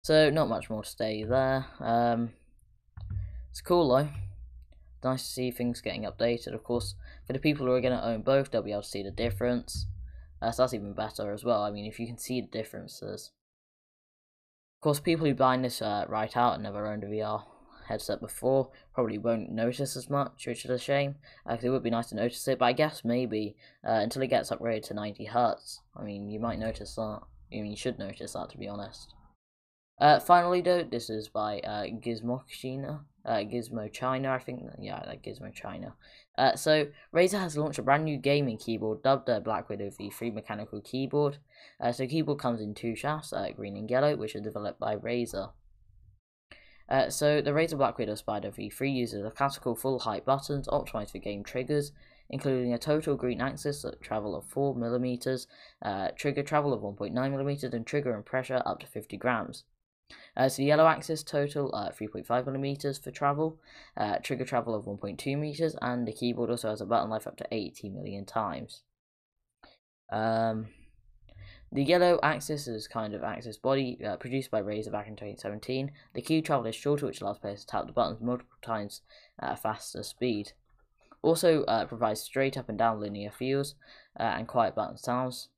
So, 0.05 0.29
not 0.31 0.49
much 0.49 0.69
more 0.69 0.83
to 0.83 0.89
say 0.89 1.25
there. 1.25 1.67
Um, 1.81 2.33
it's 3.51 3.63
cool 3.63 3.89
though. 3.89 4.09
nice 5.03 5.23
to 5.23 5.29
see 5.29 5.51
things 5.51 5.81
getting 5.81 6.03
updated. 6.03 6.55
Of 6.55 6.65
course, 6.65 6.95
for 7.27 7.33
the 7.33 7.39
people 7.39 7.67
who 7.67 7.73
are 7.73 7.81
going 7.81 7.97
to 7.97 8.05
own 8.05 8.23
both, 8.23 8.51
they'll 8.51 8.63
be 8.63 8.73
able 8.73 8.83
to 8.83 8.89
see 8.89 9.03
the 9.03 9.11
difference. 9.11 9.87
Uh, 10.41 10.51
so 10.51 10.63
that's 10.63 10.75
even 10.75 10.93
better 10.93 11.33
as 11.33 11.45
well. 11.45 11.63
I 11.63 11.71
mean, 11.71 11.87
if 11.87 11.99
you 11.99 12.07
can 12.07 12.19
see 12.19 12.41
the 12.41 12.47
differences. 12.49 13.33
Of 14.79 14.83
course, 14.83 15.01
people 15.01 15.27
who 15.27 15.35
buy 15.35 15.57
this 15.57 15.81
uh, 15.81 16.05
right 16.09 16.37
out 16.37 16.55
and 16.55 16.63
never 16.63 16.87
owned 16.87 17.05
a 17.05 17.07
VR 17.07 17.45
headset 17.89 18.21
before 18.21 18.71
probably 18.95 19.19
won't 19.19 19.51
notice 19.51 19.97
as 19.97 20.11
much, 20.11 20.47
which 20.47 20.65
is 20.65 20.71
a 20.71 20.79
shame. 20.79 21.17
Actually, 21.49 21.69
it 21.69 21.73
would 21.73 21.83
be 21.83 21.91
nice 21.91 22.09
to 22.09 22.17
notice 22.17 22.47
it, 22.49 22.59
but 22.59 22.67
I 22.67 22.73
guess 22.73 23.03
maybe 23.05 23.57
uh, 23.87 23.93
until 23.93 24.23
it 24.23 24.29
gets 24.29 24.51
upgraded 24.51 24.85
to 24.89 24.95
90 24.95 25.27
hertz. 25.27 25.81
I 25.97 26.03
mean, 26.03 26.29
you 26.29 26.41
might 26.41 26.59
notice 26.59 26.95
that. 26.97 27.21
I 27.53 27.57
mean, 27.57 27.67
you 27.67 27.77
should 27.77 27.99
notice 27.99 28.33
that, 28.33 28.51
to 28.51 28.59
be 28.59 28.69
honest. 28.69 29.15
Uh, 29.99 30.19
finally, 30.19 30.61
though, 30.61 30.83
this 30.83 31.09
is 31.09 31.29
by 31.29 31.61
uh, 31.61 31.85
Gizmo 31.85 32.43
China. 32.49 33.05
Uh, 33.25 33.39
Gizmo 33.39 33.91
China, 33.93 34.33
I 34.33 34.39
think. 34.39 34.63
Yeah, 34.81 35.03
like 35.07 35.23
Gizmo 35.23 35.55
China. 35.55 35.95
Uh, 36.37 36.57
so, 36.57 36.89
Razer 37.15 37.39
has 37.39 37.57
launched 37.57 37.79
a 37.79 37.83
brand 37.83 38.05
new 38.05 38.19
gaming 38.19 38.59
keyboard 38.59 39.03
dubbed 39.03 39.27
the 39.27 39.41
Black 39.41 39.69
Widow 39.69 39.91
V3 39.91 40.35
mechanical 40.35 40.81
keyboard. 40.81 41.39
Uh, 41.81 41.93
so, 41.93 42.07
keyboard 42.07 42.41
comes 42.41 42.61
in 42.61 42.75
two 42.75 42.97
shafts, 42.97 43.33
uh, 43.33 43.51
green 43.55 43.77
and 43.77 43.89
yellow, 43.89 44.17
which 44.17 44.35
are 44.35 44.41
developed 44.41 44.81
by 44.81 44.97
Razer. 44.97 45.53
Uh, 46.89 47.09
so, 47.09 47.41
the 47.41 47.53
Razer 47.53 47.79
Black 47.79 47.97
Widow 47.97 48.17
Spider 48.17 48.51
V3 48.51 48.93
uses 48.93 49.25
a 49.25 49.31
classical 49.31 49.77
full 49.77 50.01
height 50.01 50.25
buttons 50.25 50.67
optimized 50.67 51.13
for 51.13 51.19
game 51.19 51.45
triggers, 51.45 51.93
including 52.29 52.75
a 52.75 52.79
total 52.79 53.15
green 53.15 53.41
axis 53.41 53.85
travel 54.03 54.35
of 54.35 54.45
4mm, 54.53 55.47
uh, 55.83 56.09
trigger 56.17 56.43
travel 56.43 56.73
of 56.73 56.83
1.9mm, 56.83 57.73
and 57.73 57.87
trigger 57.87 58.15
and 58.15 58.27
pressure 58.27 58.61
up 58.67 58.81
to 58.81 58.87
50 58.87 59.17
grams. 59.17 59.65
Uh, 60.37 60.49
so 60.49 60.63
the 60.63 60.67
yellow 60.67 60.87
axis 60.87 61.23
total 61.23 61.75
uh, 61.75 61.91
3.5 61.91 62.47
millimeters 62.47 62.99
for 62.99 63.11
travel, 63.11 63.59
uh, 63.97 64.19
trigger 64.19 64.45
travel 64.45 64.75
of 64.75 64.85
1.2 64.85 65.39
meters, 65.39 65.77
and 65.81 66.07
the 66.07 66.13
keyboard 66.13 66.51
also 66.51 66.71
has 66.71 66.81
a 66.81 66.87
button 66.87 67.11
life 67.11 67.27
up 67.27 67.37
to 67.37 67.47
80 67.51 67.91
million 67.91 68.25
times. 68.25 68.83
Um, 70.11 70.69
the 71.73 71.83
yellow 71.83 72.21
axis 72.23 72.69
is 72.69 72.87
kind 72.87 73.15
of 73.15 73.25
axis 73.25 73.57
body 73.57 73.99
uh, 74.05 74.17
produced 74.17 74.51
by 74.51 74.63
Razer 74.63 74.93
back 74.93 75.09
in 75.09 75.15
2017. 75.15 75.91
The 76.15 76.23
key 76.23 76.41
travel 76.41 76.67
is 76.67 76.77
shorter, 76.77 77.07
which 77.07 77.21
allows 77.21 77.39
players 77.39 77.61
to 77.61 77.67
tap 77.67 77.87
the 77.87 77.93
buttons 77.93 78.21
multiple 78.21 78.59
times 78.63 79.03
at 79.41 79.55
a 79.55 79.57
faster 79.57 80.03
speed. 80.03 80.53
Also 81.23 81.65
uh, 81.65 81.87
provides 81.87 82.21
straight 82.21 82.57
up 82.57 82.69
and 82.69 82.79
down 82.79 83.01
linear 83.01 83.31
feels 83.31 83.75
uh, 84.21 84.23
and 84.23 84.47
quiet 84.47 84.75
button 84.75 84.99
sounds, 84.99 85.49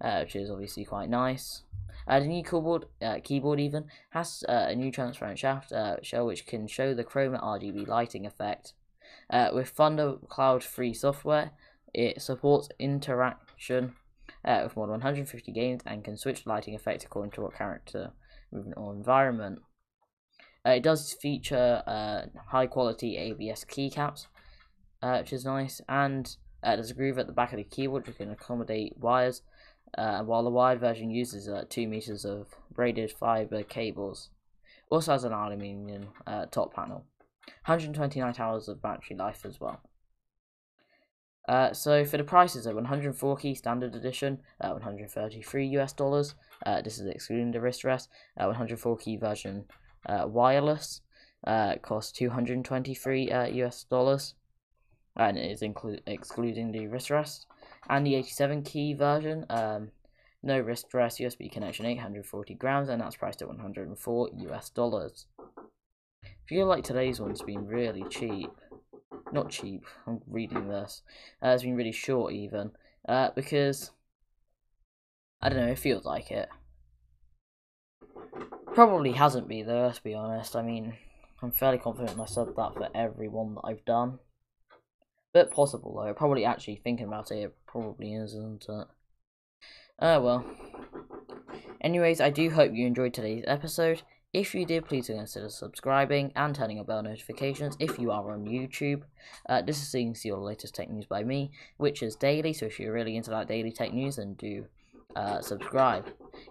which 0.00 0.36
is 0.36 0.50
obviously 0.50 0.84
quite 0.84 1.08
nice. 1.08 1.62
Uh, 2.06 2.20
the 2.20 2.26
new 2.26 2.42
keyboard, 2.42 2.86
uh, 3.02 3.18
keyboard 3.22 3.60
even 3.60 3.84
has 4.10 4.42
uh, 4.48 4.66
a 4.68 4.74
new 4.74 4.90
transparent 4.90 5.38
shaft 5.38 5.72
uh, 5.72 5.96
shell 6.02 6.26
which 6.26 6.46
can 6.46 6.66
show 6.66 6.94
the 6.94 7.04
chroma 7.04 7.42
RGB 7.42 7.86
lighting 7.86 8.26
effect. 8.26 8.74
Uh, 9.28 9.50
with 9.52 9.70
Thundercloud 9.76 10.62
free 10.62 10.92
software, 10.92 11.52
it 11.94 12.20
supports 12.20 12.68
interaction 12.78 13.94
uh, 14.44 14.60
with 14.64 14.76
more 14.76 14.86
than 14.86 14.94
150 14.94 15.52
games 15.52 15.82
and 15.86 16.04
can 16.04 16.16
switch 16.16 16.46
lighting 16.46 16.74
effect 16.74 17.04
according 17.04 17.30
to 17.32 17.42
what 17.42 17.54
character, 17.54 18.10
movement, 18.50 18.76
or 18.76 18.92
environment. 18.92 19.60
it 20.64 20.82
does 20.82 21.12
feature 21.12 21.82
high 22.48 22.66
quality 22.66 23.16
ABS 23.16 23.64
keycaps, 23.64 24.26
which 25.02 25.32
is 25.32 25.44
nice, 25.44 25.80
and 25.88 26.36
there's 26.62 26.90
a 26.90 26.94
groove 26.94 27.18
at 27.18 27.26
the 27.28 27.32
back 27.32 27.52
of 27.52 27.58
the 27.58 27.64
keyboard 27.64 28.06
which 28.06 28.18
can 28.18 28.30
accommodate 28.30 28.96
wires 28.98 29.42
uh, 29.98 30.22
while 30.22 30.42
the 30.42 30.50
wired 30.50 30.80
version 30.80 31.10
uses 31.10 31.48
uh, 31.48 31.64
2 31.68 31.86
meters 31.86 32.24
of 32.24 32.46
braided 32.72 33.10
fiber 33.12 33.62
cables. 33.62 34.30
Also 34.90 35.12
has 35.12 35.24
an 35.24 35.32
aluminium 35.32 36.08
uh, 36.26 36.46
top 36.46 36.74
panel. 36.74 37.04
129 37.66 38.34
hours 38.38 38.68
of 38.68 38.82
battery 38.82 39.16
life 39.16 39.44
as 39.44 39.60
well. 39.60 39.80
Uh, 41.48 41.72
so 41.72 42.04
for 42.04 42.16
the 42.16 42.24
prices, 42.24 42.66
a 42.66 42.74
104 42.74 43.36
key 43.36 43.54
standard 43.54 43.94
edition, 43.96 44.38
uh, 44.60 44.70
133 44.70 45.66
US 45.78 45.92
dollars. 45.92 46.34
Uh, 46.64 46.80
this 46.80 46.98
is 46.98 47.06
excluding 47.06 47.50
the 47.50 47.60
wrist 47.60 47.82
rest. 47.82 48.08
104 48.36 48.96
key 48.98 49.16
version 49.16 49.64
wireless 50.06 51.00
costs 51.82 52.12
223 52.12 53.32
US 53.32 53.84
dollars, 53.84 54.34
and 55.16 55.36
it 55.36 55.50
is 55.50 55.62
excluding 56.06 56.70
the 56.70 56.86
wrist 56.86 57.10
rest 57.10 57.46
and 57.90 58.06
the 58.06 58.14
87 58.14 58.62
key 58.62 58.94
version. 58.94 59.44
Um, 59.50 59.90
no 60.42 60.58
wrist 60.58 60.86
rest 60.94 61.18
USB 61.18 61.52
connection, 61.52 61.84
840 61.84 62.54
grams, 62.54 62.88
and 62.88 63.00
that's 63.02 63.16
priced 63.16 63.42
at 63.42 63.48
104 63.48 64.30
US 64.34 64.70
dollars. 64.70 65.26
Feel 66.46 66.66
like 66.66 66.84
today's 66.84 67.20
one's 67.20 67.42
been 67.42 67.66
really 67.66 68.04
cheap. 68.08 68.50
Not 69.32 69.50
cheap, 69.50 69.84
I'm 70.06 70.20
reading 70.26 70.68
this. 70.68 71.02
Uh, 71.42 71.48
it's 71.48 71.62
been 71.62 71.76
really 71.76 71.92
short, 71.92 72.32
even. 72.32 72.70
Uh, 73.06 73.30
because, 73.34 73.90
I 75.42 75.48
don't 75.48 75.58
know, 75.58 75.72
it 75.72 75.78
feels 75.78 76.04
like 76.04 76.30
it. 76.30 76.48
Probably 78.74 79.12
hasn't 79.12 79.48
been, 79.48 79.66
though, 79.66 79.82
let's 79.86 79.98
be 79.98 80.14
honest. 80.14 80.56
I 80.56 80.62
mean, 80.62 80.94
I'm 81.42 81.52
fairly 81.52 81.78
confident 81.78 82.18
I 82.18 82.24
said 82.24 82.48
that 82.56 82.74
for 82.74 82.88
every 82.94 83.28
one 83.28 83.54
that 83.54 83.62
I've 83.64 83.84
done. 83.84 84.18
Bit 85.32 85.52
possible 85.52 85.94
though. 85.94 86.12
Probably 86.12 86.44
actually 86.44 86.76
thinking 86.76 87.06
about 87.06 87.30
it, 87.30 87.36
it 87.36 87.54
probably 87.70 88.14
isn't 88.14 88.66
it? 88.68 88.86
Oh 90.00 90.20
well. 90.20 90.44
Anyways, 91.80 92.20
I 92.20 92.30
do 92.30 92.50
hope 92.50 92.72
you 92.74 92.86
enjoyed 92.86 93.14
today's 93.14 93.44
episode. 93.46 94.02
If 94.32 94.54
you 94.54 94.64
did, 94.64 94.86
please 94.86 95.06
consider 95.06 95.48
subscribing 95.48 96.32
and 96.36 96.54
turning 96.54 96.78
on 96.78 96.86
bell 96.86 97.02
notifications 97.02 97.76
if 97.80 97.98
you 97.98 98.10
are 98.10 98.30
on 98.32 98.44
YouTube. 98.44 99.02
Uh, 99.48 99.62
this 99.62 99.78
is 99.82 99.88
seeing 99.88 100.14
see 100.14 100.30
all 100.30 100.38
the 100.40 100.46
latest 100.46 100.74
tech 100.74 100.88
news 100.88 101.06
by 101.06 101.24
me, 101.24 101.50
which 101.78 102.02
is 102.02 102.14
daily. 102.14 102.52
So 102.52 102.66
if 102.66 102.78
you're 102.78 102.92
really 102.92 103.16
into 103.16 103.30
that 103.30 103.48
daily 103.48 103.72
tech 103.72 103.92
news, 103.92 104.16
then 104.16 104.34
do 104.34 104.66
uh, 105.16 105.40
subscribe. 105.40 106.06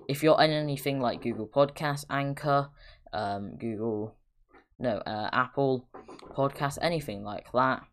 If 0.08 0.24
you're 0.24 0.40
on 0.40 0.50
anything 0.50 1.00
like 1.00 1.22
Google 1.22 1.48
Podcasts, 1.48 2.06
Anchor, 2.10 2.70
um, 3.14 3.56
Google, 3.58 4.16
no, 4.78 4.98
uh, 4.98 5.30
Apple 5.32 5.88
Podcasts, 6.36 6.80
anything 6.82 7.24
like 7.24 7.52
that, 7.54 7.84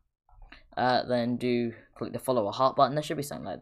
uh, 0.76 1.02
then 1.04 1.36
do 1.36 1.72
click 1.94 2.12
the 2.12 2.18
follow 2.18 2.44
or 2.44 2.52
heart 2.52 2.76
button. 2.76 2.94
There 2.94 3.02
should 3.02 3.16
be 3.16 3.22
something 3.22 3.46
like 3.46 3.54
that. 3.54 3.60